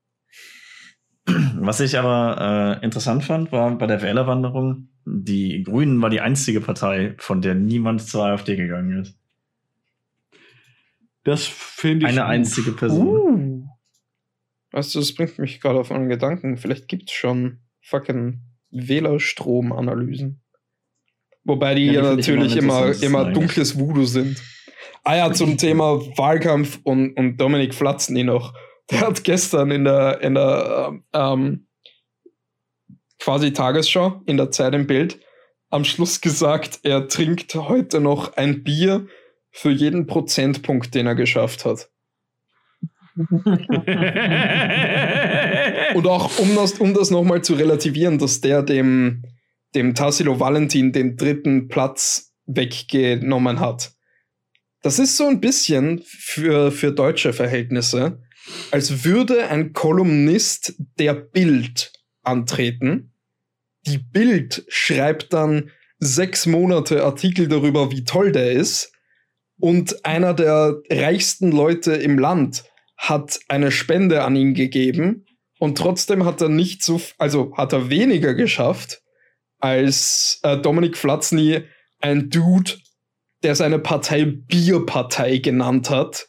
[1.27, 6.61] Was ich aber äh, interessant fand, war bei der Wählerwanderung, die Grünen war die einzige
[6.61, 9.17] Partei, von der niemand zur AfD gegangen ist.
[11.23, 12.11] Das finde ich.
[12.11, 12.29] Eine gut.
[12.29, 13.07] einzige Person.
[13.07, 13.67] Uh.
[14.71, 16.57] Weißt du, das bringt mich gerade auf einen Gedanken.
[16.57, 18.41] Vielleicht gibt es schon fucking
[18.71, 20.41] Wählerstromanalysen.
[21.45, 24.41] Wobei die Ja, die immer natürlich immer, immer dunkles Voodoo sind.
[25.03, 28.53] Ah ja, zum Thema Wahlkampf und, und Dominik Flatzny noch.
[28.91, 31.65] Der hat gestern in der, in der ähm,
[33.19, 35.19] quasi Tagesschau, in der Zeit im Bild,
[35.71, 39.07] am Schluss gesagt, er trinkt heute noch ein Bier
[39.49, 41.89] für jeden Prozentpunkt, den er geschafft hat.
[45.95, 49.23] Und auch, um das, um das nochmal zu relativieren, dass der dem,
[49.75, 53.91] dem Tassilo Valentin den dritten Platz weggenommen hat.
[54.81, 58.21] Das ist so ein bisschen für, für deutsche Verhältnisse,
[58.71, 61.91] als würde ein Kolumnist der Bild
[62.23, 63.13] antreten.
[63.87, 68.91] Die Bild schreibt dann sechs Monate Artikel darüber, wie toll der ist.
[69.57, 72.65] Und einer der reichsten Leute im Land
[72.97, 75.25] hat eine Spende an ihn gegeben.
[75.59, 79.01] Und trotzdem hat er nicht so, also hat er weniger geschafft
[79.65, 81.63] als äh, Dominik Flatzny,
[81.99, 82.71] ein Dude,
[83.43, 86.27] der seine Partei Bierpartei genannt hat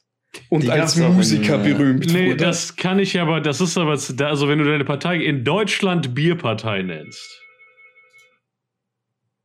[0.49, 2.37] und Die als Musiker äh, berühmt Nee, wurde.
[2.37, 6.82] das kann ich aber, das ist aber, also wenn du deine Partei in Deutschland Bierpartei
[6.82, 7.43] nennst.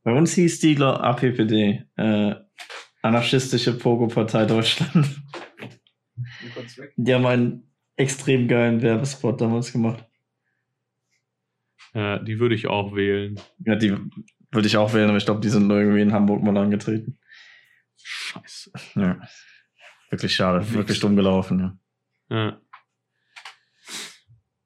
[0.04, 2.34] Bei uns hieß die glaub, APPD, äh,
[3.02, 5.06] Anarchistische Pogo-Partei Deutschland.
[6.96, 10.04] Die haben einen extrem geilen Werbespot damals gemacht.
[11.94, 13.38] Ja, die würde ich auch wählen.
[13.64, 13.96] Ja, die
[14.50, 17.18] würde ich auch wählen, aber ich glaube, die sind nur irgendwie in Hamburg mal angetreten.
[18.02, 18.72] Scheiße.
[18.96, 19.20] Ja.
[20.10, 21.78] Wirklich schade, wirklich dumm gelaufen.
[22.28, 22.58] Ja, Ja.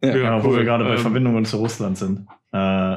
[0.03, 0.16] Ja.
[0.16, 2.27] ja, wo wir gerade bei Ähm, Verbindungen zu Russland sind.
[2.53, 2.97] Äh,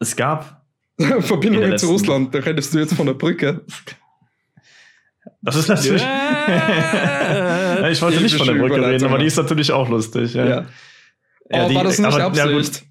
[0.00, 0.64] es gab,
[0.96, 3.64] in Verbindungen zu letzten- Russland, da redest du jetzt von der Brücke.
[5.42, 6.02] das ist natürlich.
[7.82, 10.34] Ja, ich wollte nicht von der Brücke reden, aber die ist natürlich auch lustig.
[10.34, 10.44] Ja.
[10.46, 10.66] Ja.
[11.50, 12.82] Ja, oh, die- war das nicht aber- ja, gut.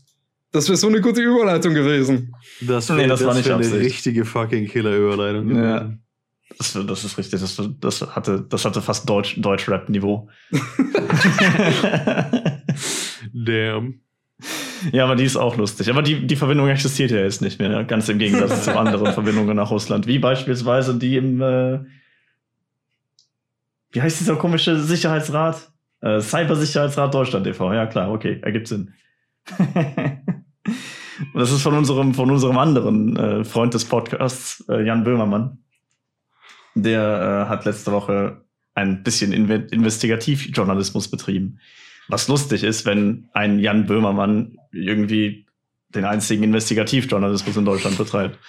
[0.51, 2.33] Das wäre so eine gute Überleitung gewesen.
[2.59, 5.55] Das, Nee, das war nicht wär eine richtige fucking Killer-Überleitung.
[5.55, 5.79] Ja.
[5.79, 6.03] gewesen.
[6.57, 10.29] Das, das ist richtig, das, das, hatte, das hatte fast Deutsch, Deutsch-Rap-Niveau.
[13.33, 14.01] Damn.
[14.91, 15.89] ja, aber die ist auch lustig.
[15.89, 19.55] Aber die, die Verbindung existiert ja jetzt nicht mehr, ganz im Gegensatz zu anderen Verbindungen
[19.55, 20.05] nach Russland.
[20.07, 21.79] Wie beispielsweise die im, äh,
[23.91, 25.71] wie heißt dieser komische Sicherheitsrat?
[26.01, 27.73] Äh, Cybersicherheitsrat Deutschland e.V.
[27.73, 28.93] Ja, klar, okay, ergibt Sinn.
[31.33, 35.59] Und das ist von unserem, von unserem anderen äh, Freund des Podcasts, äh, Jan Böhmermann.
[36.75, 41.59] Der äh, hat letzte Woche ein bisschen Inve Investigativjournalismus betrieben.
[42.07, 45.45] Was lustig ist, wenn ein Jan Böhmermann irgendwie
[45.89, 48.39] den einzigen Investigativjournalismus in Deutschland betreibt.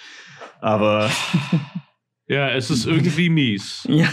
[0.61, 1.09] Aber
[2.27, 3.85] Ja, es ist irgendwie mies.
[3.89, 4.07] ja.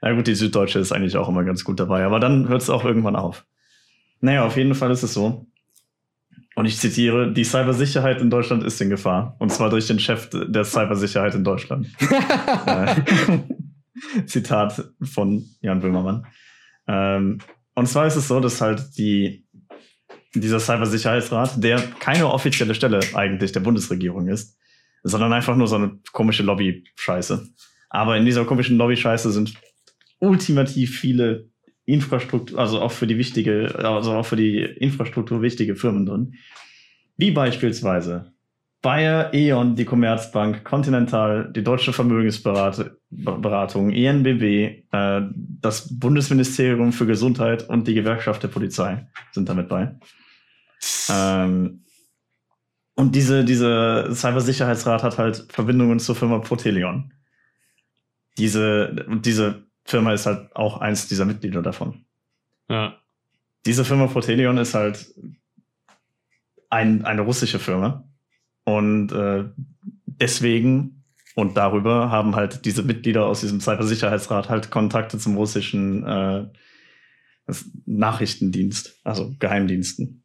[0.00, 2.70] Na gut, die Süddeutsche ist eigentlich auch immer ganz gut dabei, aber dann hört es
[2.70, 3.46] auch irgendwann auf.
[4.20, 5.46] Naja, auf jeden Fall ist es so.
[6.62, 9.34] Und ich zitiere, die Cybersicherheit in Deutschland ist in Gefahr.
[9.40, 11.88] Und zwar durch den Chef der Cybersicherheit in Deutschland.
[12.66, 16.24] Äh, Zitat von Jan Böhmermann.
[16.86, 17.38] Ähm,
[17.74, 19.44] und zwar ist es so, dass halt die,
[20.36, 24.56] dieser Cybersicherheitsrat, der keine offizielle Stelle eigentlich der Bundesregierung ist,
[25.02, 27.44] sondern einfach nur so eine komische Lobby-Scheiße.
[27.90, 29.54] Aber in dieser komischen Lobby-Scheiße sind
[30.20, 31.48] ultimativ viele
[31.84, 36.34] Infrastruktur, also auch für die wichtige, also auch für die Infrastruktur wichtige Firmen drin.
[37.16, 38.32] Wie beispielsweise
[38.82, 45.22] Bayer, E.ON, die Commerzbank, Continental, die Deutsche Vermögensberatung, ENBW, äh,
[45.60, 49.94] das Bundesministerium für Gesundheit und die Gewerkschaft der Polizei sind damit bei.
[51.08, 51.84] Ähm,
[52.94, 57.12] und diese, diese Cybersicherheitsrat hat halt Verbindungen zur Firma Protelion.
[58.36, 62.04] Diese, diese Firma ist halt auch eins dieser Mitglieder davon.
[62.68, 62.98] Ja.
[63.66, 65.14] Diese Firma Protelion ist halt
[66.70, 68.08] ein, eine russische Firma.
[68.64, 69.44] Und äh,
[70.06, 71.02] deswegen
[71.34, 76.46] und darüber haben halt diese Mitglieder aus diesem Cybersicherheitsrat halt Kontakte zum russischen äh,
[77.86, 80.24] Nachrichtendienst, also Geheimdiensten.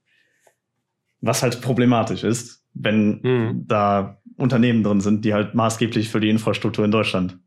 [1.22, 3.68] Was halt problematisch ist, wenn Mhm.
[3.68, 7.40] da Unternehmen drin sind, die halt maßgeblich für die Infrastruktur in Deutschland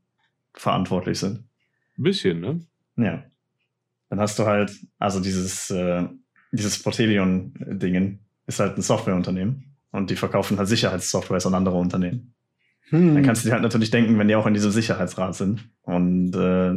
[0.54, 1.44] verantwortlich sind.
[2.00, 2.60] Ein bisschen, ne?
[2.96, 3.22] Ja.
[4.08, 6.08] Dann hast du halt, also dieses, äh,
[6.50, 12.32] dieses Protelion-Dingen ist halt ein Softwareunternehmen und die verkaufen halt Sicherheitssoftwares an andere Unternehmen.
[12.88, 13.14] Hm.
[13.14, 16.34] Dann kannst du dir halt natürlich denken, wenn die auch in diesem Sicherheitsrat sind und
[16.34, 16.72] äh,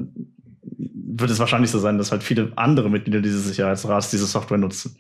[1.15, 4.97] wird es wahrscheinlich so sein, dass halt viele andere Mitglieder dieses Sicherheitsrats diese Software nutzen.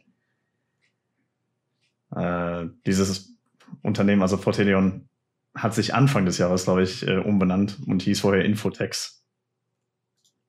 [2.15, 3.35] Äh, dieses
[3.81, 5.09] Unternehmen, also Protelion,
[5.53, 9.22] hat sich Anfang des Jahres, glaube ich, äh, umbenannt und hieß vorher Infotex.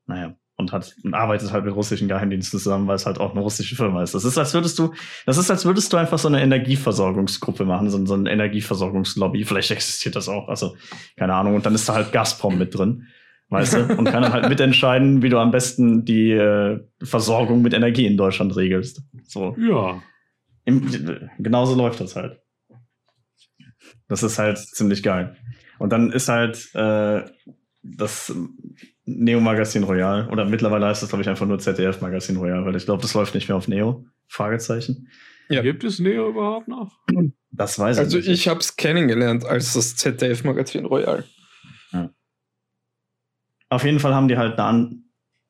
[0.07, 3.41] Naja, und hat und arbeitet halt mit russischen Geheimdiensten zusammen, weil es halt auch eine
[3.41, 4.15] russische Firma ist.
[4.15, 4.95] Das ist, als würdest du,
[5.27, 9.45] das ist, als würdest du einfach so eine Energieversorgungsgruppe machen, so, so eine Energieversorgungslobby.
[9.45, 10.77] Vielleicht existiert das auch, also
[11.17, 11.57] keine Ahnung.
[11.57, 13.09] Und dann ist da halt Gazprom mit drin,
[13.49, 17.75] weißt du, und kann dann halt mitentscheiden, wie du am besten die äh, Versorgung mit
[17.75, 19.03] Energie in Deutschland regelst.
[19.25, 19.57] So.
[19.59, 20.03] Ja.
[20.65, 20.89] Im,
[21.39, 22.41] genauso läuft das halt.
[24.09, 25.37] Das ist halt ziemlich geil.
[25.79, 27.23] Und dann ist halt äh,
[27.83, 28.33] das
[29.07, 30.29] Neo Magazin Royal.
[30.31, 33.15] Oder mittlerweile heißt das, glaube ich, einfach nur ZDF Magazin Royal, weil ich glaube, das
[33.15, 34.05] läuft nicht mehr auf Neo.
[34.29, 35.09] Fragezeichen.
[35.51, 35.61] Ja.
[35.63, 36.99] Gibt es Neo überhaupt noch?
[37.51, 38.41] Das weiß Also ich nicht.
[38.41, 41.25] ich habe es kennengelernt als das ZDF-Magazin Royal.
[43.71, 45.05] Auf jeden Fall haben die halt eine, An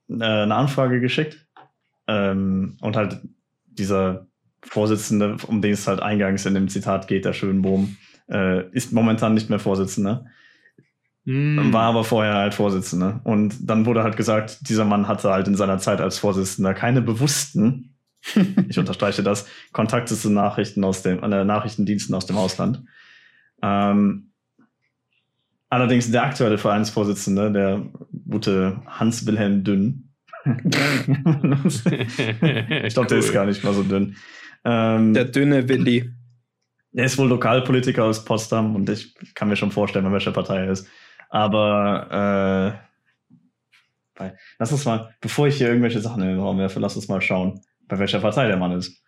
[0.08, 1.46] äh, eine Anfrage geschickt.
[2.06, 3.20] Ähm, und halt
[3.66, 4.26] dieser
[4.62, 7.96] Vorsitzende, um den es halt eingangs in dem Zitat geht, der Schönbohm,
[8.30, 10.26] äh, ist momentan nicht mehr Vorsitzender.
[11.26, 11.72] Hm.
[11.72, 13.20] War aber vorher halt Vorsitzender.
[13.24, 17.00] Und dann wurde halt gesagt, dieser Mann hatte halt in seiner Zeit als Vorsitzender keine
[17.00, 17.94] bewussten,
[18.68, 22.82] ich unterstreiche das, Kontakte zu Nachrichten aus dem, äh, Nachrichtendiensten aus dem Ausland.
[23.62, 24.30] Ähm,
[25.70, 27.82] allerdings der aktuelle Vereinsvorsitzende, der
[28.30, 30.00] gute Hans-Wilhelm Dünn,
[30.46, 31.82] ich
[32.94, 33.32] glaube, der ist Cool.
[33.32, 34.16] gar nicht mal so dünn.
[34.64, 36.10] Ähm, Der dünne Willi.
[36.92, 40.64] er ist wohl Lokalpolitiker aus Potsdam und ich kann mir schon vorstellen, bei welcher Partei
[40.66, 40.86] er ist.
[41.34, 42.78] Aber
[44.20, 44.30] äh,
[44.60, 47.20] lass uns mal, bevor ich hier irgendwelche Sachen in den Raum werfe, lass uns mal
[47.20, 49.02] schauen, bei welcher Partei der Mann ist.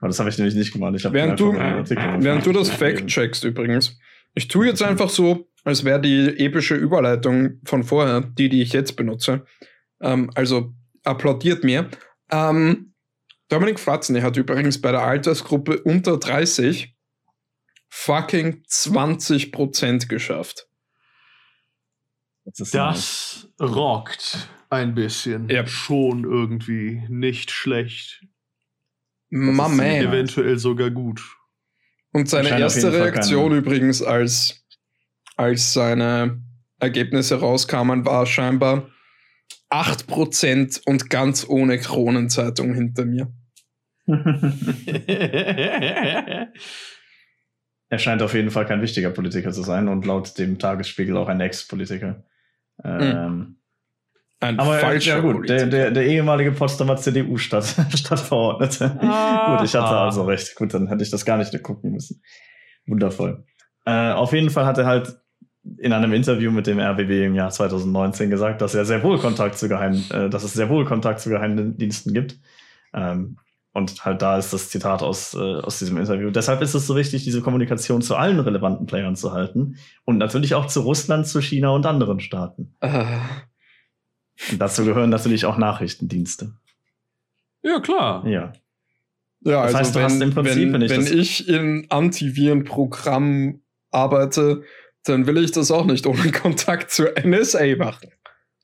[0.00, 0.94] Weil das habe ich nämlich nicht gemacht.
[0.96, 3.98] Ich Während du, während du das fact-checkst übrigens.
[4.32, 8.72] Ich tue jetzt einfach so, als wäre die epische Überleitung von vorher, die, die ich
[8.72, 9.44] jetzt benutze.
[10.00, 10.72] Ähm, also
[11.04, 11.90] applaudiert mir.
[12.30, 12.94] Ähm,
[13.50, 16.94] Dominik Fratzny hat übrigens bei der Altersgruppe unter 30
[17.90, 20.66] fucking 20% geschafft.
[22.46, 22.70] Das.
[22.70, 25.48] Das rockt ein bisschen.
[25.48, 25.66] Ja.
[25.66, 28.24] Schon irgendwie nicht schlecht.
[29.30, 30.08] Ja.
[30.08, 31.22] Eventuell sogar gut.
[32.12, 34.64] Und seine erste Reaktion übrigens, als,
[35.36, 36.42] als seine
[36.78, 38.88] Ergebnisse rauskamen, war scheinbar
[39.70, 43.32] 8% und ganz ohne Kronenzeitung hinter mir.
[44.06, 44.12] er
[47.98, 51.40] scheint auf jeden Fall kein wichtiger Politiker zu sein und laut dem Tagesspiegel auch ein
[51.40, 52.22] Ex-Politiker.
[52.84, 53.56] Ähm,
[54.40, 57.64] Ein Aber falscher ja gut, der, der, der ehemalige Potsdamer CDU-Stadt,
[57.94, 58.98] Stadtverordnete.
[59.00, 59.56] Ah.
[59.56, 60.54] gut, ich hatte also recht.
[60.56, 62.22] Gut, dann hätte ich das gar nicht gucken müssen.
[62.86, 63.44] Wundervoll.
[63.84, 65.16] Äh, auf jeden Fall hat er halt
[65.78, 69.58] in einem Interview mit dem RBB im Jahr 2019 gesagt, dass er sehr wohl Kontakt
[69.58, 72.38] zu geheimen, äh, dass es sehr wohl Kontakt zu geheimen Diensten gibt.
[72.94, 73.38] Ähm,
[73.76, 76.30] und halt da ist das Zitat aus, äh, aus diesem Interview.
[76.30, 80.54] Deshalb ist es so wichtig, diese Kommunikation zu allen relevanten Playern zu halten und natürlich
[80.54, 82.74] auch zu Russland, zu China und anderen Staaten.
[82.80, 83.20] Ah,
[84.50, 86.52] Und dazu gehören natürlich auch Nachrichtendienste.
[87.62, 88.26] Ja, klar.
[88.26, 88.52] Ja.
[89.40, 91.48] ja, Das also heißt, du wenn, hast im Prinzip, wenn, wenn ich wenn das- ich
[91.48, 93.60] in Antivirenprogramm
[93.90, 94.62] arbeite,
[95.04, 98.10] dann will ich das auch nicht ohne Kontakt zur NSA machen.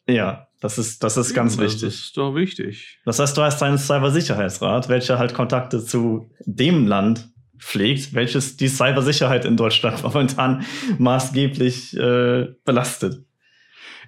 [0.09, 1.89] Ja, das ist, das ist ganz das wichtig.
[1.89, 3.01] ist doch wichtig.
[3.05, 8.69] Das heißt, du hast einen Cybersicherheitsrat, welcher halt Kontakte zu dem Land pflegt, welches die
[8.69, 10.65] Cybersicherheit in Deutschland momentan
[10.99, 13.25] maßgeblich äh, belastet.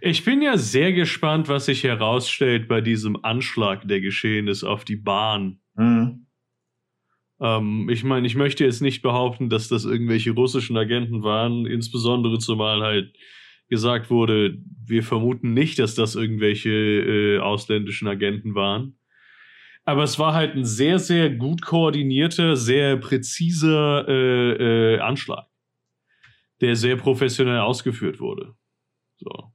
[0.01, 4.85] Ich bin ja sehr gespannt, was sich herausstellt bei diesem Anschlag, der geschehen ist auf
[4.85, 5.59] die Bahn.
[5.77, 6.27] Hm.
[7.41, 12.39] Ähm, ich meine, ich möchte jetzt nicht behaupten, dass das irgendwelche russischen Agenten waren, insbesondere
[12.39, 13.13] zumal halt
[13.69, 18.99] gesagt wurde, wir vermuten nicht, dass das irgendwelche äh, ausländischen Agenten waren.
[19.85, 25.47] Aber es war halt ein sehr, sehr gut koordinierter, sehr präziser äh, äh, Anschlag,
[26.61, 28.55] der sehr professionell ausgeführt wurde.
[29.17, 29.53] So.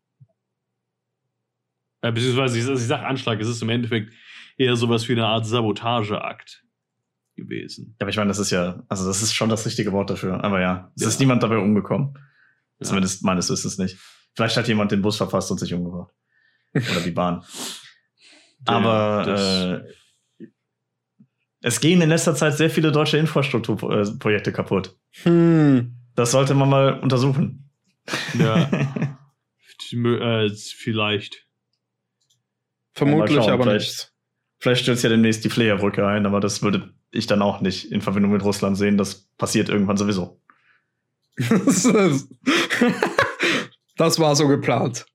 [2.01, 4.13] Äh, beziehungsweise, ich, ich sage Anschlag, es ist im Endeffekt
[4.57, 6.63] eher sowas wie eine Art Sabotageakt
[7.35, 7.95] gewesen.
[7.99, 10.43] Ja, aber ich meine, das ist ja, also das ist schon das richtige Wort dafür.
[10.43, 11.07] Aber ja, es Ja.
[11.09, 12.17] ist niemand dabei umgekommen.
[12.79, 12.87] Ja.
[12.87, 13.97] Zumindest meines Wissens nicht.
[14.35, 16.13] Vielleicht hat jemand den Bus verpasst und sich umgebracht.
[16.73, 17.43] Oder die Bahn.
[18.67, 19.83] Der- Aber
[20.39, 20.47] äh,
[21.61, 24.97] es gehen in letzter Zeit sehr viele deutsche Infrastrukturprojekte kaputt.
[25.23, 25.95] Hm.
[26.15, 27.69] Das sollte man mal untersuchen.
[28.37, 28.69] Ja,
[29.91, 31.47] äh, vielleicht.
[32.93, 34.13] Vermutlich schauen, aber vielleicht- nicht.
[34.61, 38.01] Vielleicht stürzt ja demnächst die Fleerbrücke ein, aber das würde ich dann auch nicht in
[38.01, 38.97] Verbindung mit Russland sehen.
[38.97, 40.41] Das passiert irgendwann sowieso.
[43.97, 45.05] das war so geplant.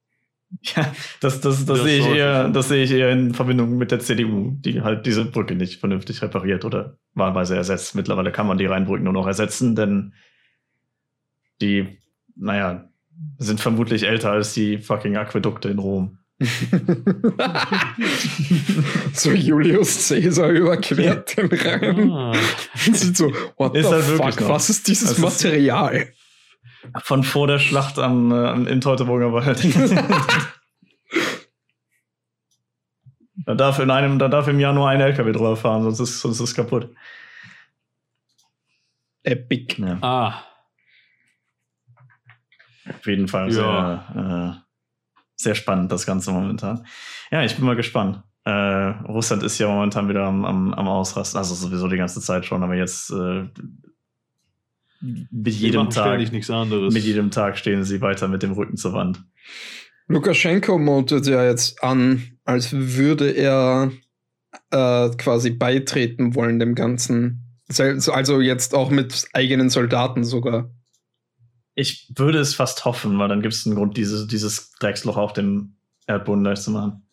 [0.63, 3.91] Ja, das, das, das, Das sehe ich eher, das sehe ich eher in Verbindung mit
[3.91, 7.95] der CDU, die halt diese Brücke nicht vernünftig repariert oder wahlweise ersetzt.
[7.95, 10.15] Mittlerweile kann man die Rheinbrücken nur noch ersetzen, denn
[11.61, 11.99] die,
[12.37, 12.89] naja,
[13.39, 16.19] sind vermutlich älter als die fucking Aquädukte in Rom.
[19.13, 22.11] so Julius Caesar überquert den Rhein.
[22.11, 22.33] Ah,
[22.87, 24.49] Und sieht so, what Ist the halt fuck, noch.
[24.51, 26.09] was ist dieses ist- Material?
[27.03, 29.65] Von vor der Schlacht am, äh, im Teutoburger Wald.
[33.47, 36.21] da, darf in einem, da darf im Jahr nur ein LKW drüber fahren, sonst ist,
[36.21, 36.95] sonst ist es kaputt.
[39.23, 39.77] Epic.
[39.83, 39.97] Ja.
[40.03, 40.45] ah,
[42.91, 44.05] Auf jeden Fall Ja.
[44.15, 44.64] sehr, äh,
[45.37, 46.87] sehr spannend, das Ganze momentan.
[47.31, 48.23] Ja, ich bin mal gespannt.
[48.45, 52.45] Äh, Russland ist ja momentan wieder am, am, am Ausrasten, also sowieso die ganze Zeit
[52.45, 53.49] schon, aber jetzt äh,
[55.01, 56.93] mit jedem Tag nichts anderes.
[56.93, 59.23] mit jedem Tag stehen sie weiter mit dem Rücken zur Wand.
[60.09, 63.91] Lukaschenko mutet ja jetzt an, als würde er
[64.71, 67.59] äh, quasi beitreten wollen dem Ganzen.
[67.69, 70.71] Also jetzt auch mit eigenen Soldaten sogar.
[71.75, 75.33] Ich würde es fast hoffen, weil dann gibt es einen Grund, dieses, dieses Drecksloch auf
[75.33, 75.75] dem
[76.07, 77.03] Erdboden leicht zu machen.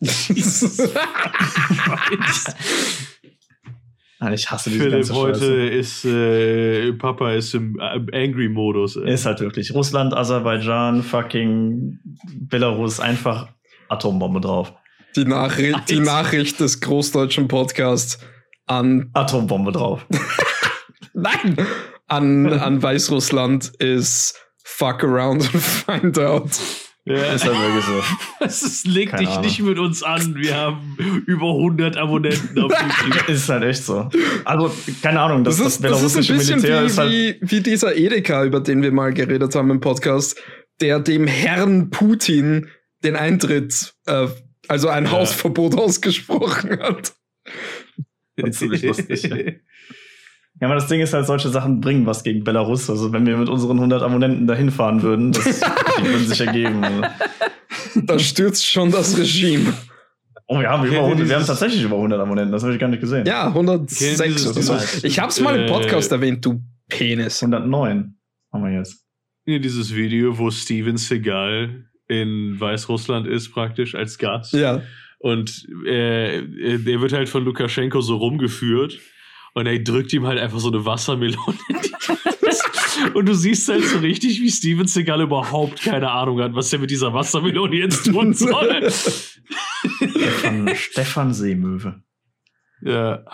[4.20, 5.66] Nein, ich hasse diese Philipp ganze heute Scheiße.
[5.66, 8.94] ist, äh, Papa ist im äh, Angry-Modus.
[8.96, 9.12] ey.
[9.12, 11.98] Ist halt wirklich Russland, Aserbaidschan, fucking
[12.48, 13.48] Belarus, einfach
[13.88, 14.72] Atombombe drauf.
[15.16, 16.06] Die, Nachri die Nice.
[16.06, 18.20] Nachricht des großdeutschen Podcasts
[18.66, 20.06] an, Atombombe drauf.
[21.14, 21.56] nein,
[22.06, 26.50] an, an Weißrussland ist fuck around and find out.
[27.04, 27.32] Ja.
[27.34, 28.02] Ist halt wirklich so.
[28.38, 29.44] Das ist, leg Keine dich Ahnung.
[29.44, 30.36] nicht mit uns an.
[30.36, 30.96] Wir haben
[31.26, 32.72] über 100 Abonnenten auf
[33.04, 33.28] YouTube.
[33.28, 34.08] Ist halt echt so.
[34.44, 36.98] Also, keine Ahnung, das, Das, das, ist, das ist ein belarussische bisschen Militär wie, ist
[36.98, 37.10] halt.
[37.10, 40.40] wie, wie dieser Edeka, über den wir mal geredet haben im Podcast,
[40.80, 42.68] der dem Herrn Putin
[43.02, 44.28] den Eintritt, äh,
[44.68, 45.10] also ein Ja.
[45.10, 47.14] Hausverbot ausgesprochen hat.
[48.36, 49.28] Das ist ziemlich lustig,
[50.62, 50.66] ja.
[50.68, 52.88] Aber das Ding ist halt, solche Sachen bringen was gegen Belarus.
[52.88, 55.44] Also, wenn wir mit unseren 100 Abonnenten dahin fahren würden, das
[55.98, 56.82] die würden sich ergeben.
[56.82, 57.02] Also.
[58.06, 59.74] Da stürzt schon das Regime.
[60.46, 62.74] Oh, wir haben, über Kennt ihr 100, wir haben tatsächlich über 100 Abonnenten, das habe
[62.74, 63.26] ich gar nicht gesehen.
[63.26, 65.06] Ja, 106 dieses- oder so.
[65.06, 67.42] Ich hab's mal im äh, Podcast erwähnt, du Penis.
[67.42, 68.14] 109
[68.52, 69.04] haben wir jetzt.
[69.46, 74.52] Ja, dieses Video, wo Steven Seagal in Weißrussland ist, praktisch als Gast.
[74.52, 74.82] Ja.
[75.18, 78.98] Und äh, äh, der wird halt von Lukaschenko so rumgeführt.
[79.54, 81.92] Und er drückt ihm halt einfach so eine Wassermelone in die.
[83.14, 86.78] Und du siehst halt so richtig, wie Steven Seagal überhaupt keine Ahnung hat, was er
[86.78, 88.90] mit dieser Wassermelone jetzt tun soll.
[88.90, 92.02] Stefan, Stefan Seemöwe.
[92.82, 93.24] ja,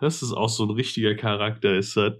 [0.00, 2.14] das ist auch so ein richtiger Charakter, ist das.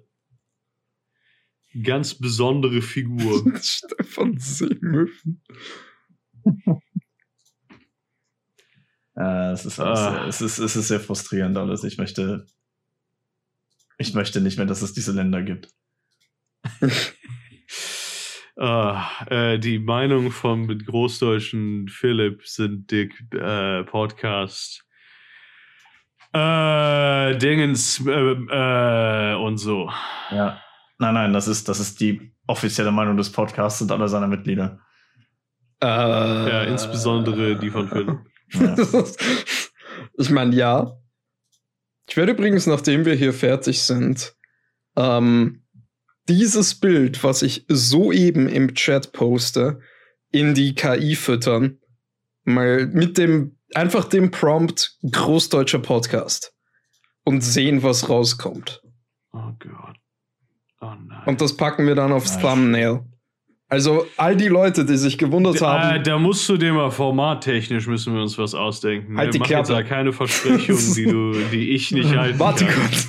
[1.82, 3.42] Ganz besondere Figur.
[3.62, 5.42] Stefan Seemöwen.
[9.16, 10.10] Äh, es, ist alles Ah.
[10.12, 11.84] sehr, es, ist, es ist sehr frustrierend alles.
[11.84, 12.46] Ich möchte,
[14.02, 15.68] ich möchte nicht mehr, dass es diese Länder gibt.
[18.54, 24.84] Ah, äh, die Meinung vom großdeutschen Philipp sind dick äh, Podcast.
[26.34, 29.90] Äh, Dingens äh, äh, und so.
[30.30, 30.60] Ja.
[30.98, 34.80] Nein, nein, das ist, das ist die offizielle Meinung des Podcasts und aller seiner Mitglieder.
[35.82, 38.18] Äh, Ja, insbesondere die von Philipp.
[38.54, 38.76] Ja.
[40.18, 40.92] ich meine, ja.
[42.06, 44.34] Ich werde übrigens, nachdem wir hier fertig sind,
[44.96, 45.62] ähm,
[46.28, 49.80] dieses Bild, was ich soeben im Chat poste,
[50.30, 51.78] in die KI füttern.
[52.44, 56.54] Mal mit dem, einfach dem Prompt Großdeutscher Podcast.
[57.24, 58.82] Und sehen, was rauskommt.
[59.32, 59.96] Oh Gott.
[60.80, 61.22] Oh nein.
[61.26, 62.42] Und das packen wir dann aufs Nice.
[62.42, 63.04] Thumbnail.
[63.72, 66.04] Also all die Leute, die sich gewundert Da, haben.
[66.04, 69.16] da musst du dir mal formattechnisch müssen wir uns was ausdenken.
[69.16, 69.82] Halt die Mach jetzt Klappe.
[69.82, 72.74] da keine Versprechungen, die du, die ich nicht halten Warte kann.
[72.82, 73.08] kurz.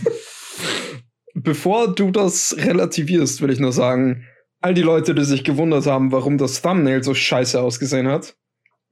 [1.34, 4.26] Bevor du das relativierst, will ich nur sagen,
[4.62, 8.38] all die Leute, die sich gewundert haben, warum das Thumbnail so scheiße ausgesehen hat,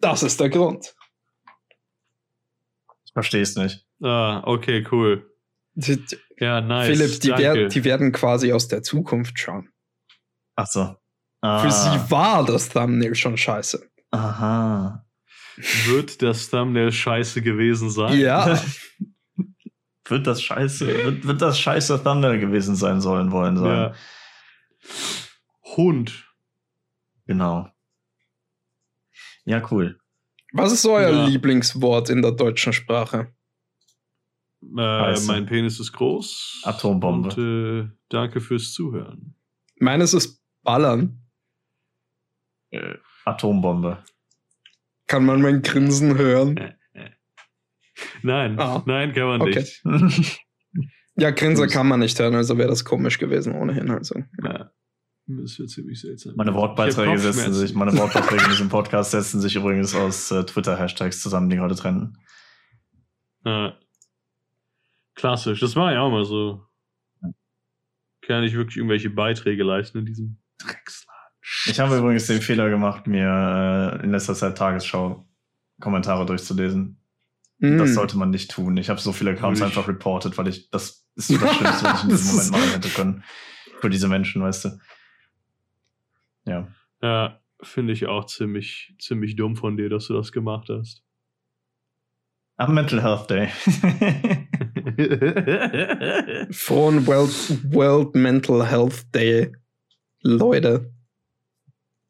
[0.01, 0.93] das ist der Grund.
[3.05, 3.85] Ich verstehe es nicht.
[4.03, 5.25] Ah, okay, cool.
[5.75, 6.03] Die,
[6.37, 6.87] Ja, nice.
[6.87, 9.69] Philipp, die, wer, die werden quasi aus der Zukunft schauen.
[10.57, 10.95] Ach so.
[11.41, 13.89] Ah, Für sie war das Thumbnail schon scheiße.
[14.11, 15.05] Aha.
[15.85, 18.17] Wird das Thumbnail scheiße gewesen sein?
[18.19, 18.61] Ja,
[20.05, 23.65] Wird das scheiße, wird, wird das scheiße Thumbnail gewesen sein sollen wollen sein.
[23.93, 23.93] ja.
[25.77, 26.27] Hund.
[27.27, 27.69] Genau.
[29.45, 29.99] Ja, cool.
[30.53, 31.25] was ist euer Ja.
[31.27, 33.33] Lieblingswort in der deutschen Sprache?
[34.61, 36.61] Äh, mein Penis ist groß.
[36.65, 37.29] Atombombe.
[37.29, 39.35] Und äh, danke fürs Zuhören.
[39.79, 41.20] Meines ist Ballern.
[42.71, 42.95] Äh,
[43.25, 44.03] Atombombe.
[45.07, 46.75] Kann man mein Grinsen hören?
[48.23, 48.81] Nein, Ah.
[48.85, 49.59] nein, kann man Okay.
[49.83, 50.39] nicht.
[51.17, 51.73] Ja, Grinser Grüß.
[51.73, 53.91] kann man nicht hören, also wäre das komisch gewesen ohnehin.
[53.91, 54.19] Also.
[54.43, 54.71] Ja.
[55.27, 56.33] Das wird ziemlich seltsam.
[56.35, 61.21] Meine Wortbeiträge setzen sich, meine Wortbeiträge in diesem Podcast setzen sich übrigens aus äh, Twitter-Hashtags
[61.21, 62.17] zusammen, die gerade trennen.
[63.45, 63.77] Ja.
[65.15, 66.65] Klassisch, das war ja auch mal so.
[68.21, 71.10] Kann ich wirklich irgendwelche Beiträge leisten in diesem Drecksladen?
[71.67, 76.97] Ich habe übrigens den Fehler gemacht, mir äh, in letzter Zeit Tagesschau-Kommentare durchzulesen.
[77.59, 77.93] Das Mm.
[77.93, 78.75] sollte man nicht tun.
[78.77, 81.97] Ich habe so viele Accounts einfach reported, weil ich das ist so das Schlimmste, was
[81.99, 83.23] ich in diesem Das Moment machen hätte können.
[83.81, 84.69] Für diese Menschen, weißt du.
[86.45, 86.67] Ja.
[87.03, 91.03] Ja, finde ich auch ziemlich, ziemlich dumm von dir, dass du das gemacht hast.
[92.57, 93.47] Am Mental Health Day.
[96.51, 97.31] Frohen World,
[97.73, 99.51] World Mental Health Day,
[100.21, 100.91] Leute.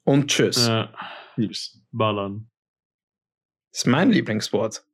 [0.03, 0.67] Und tschüss.
[0.67, 0.93] ja,
[1.35, 1.81] Tschüss.
[1.91, 2.49] ballern.
[3.71, 4.85] Das ist mein Lieblingswort.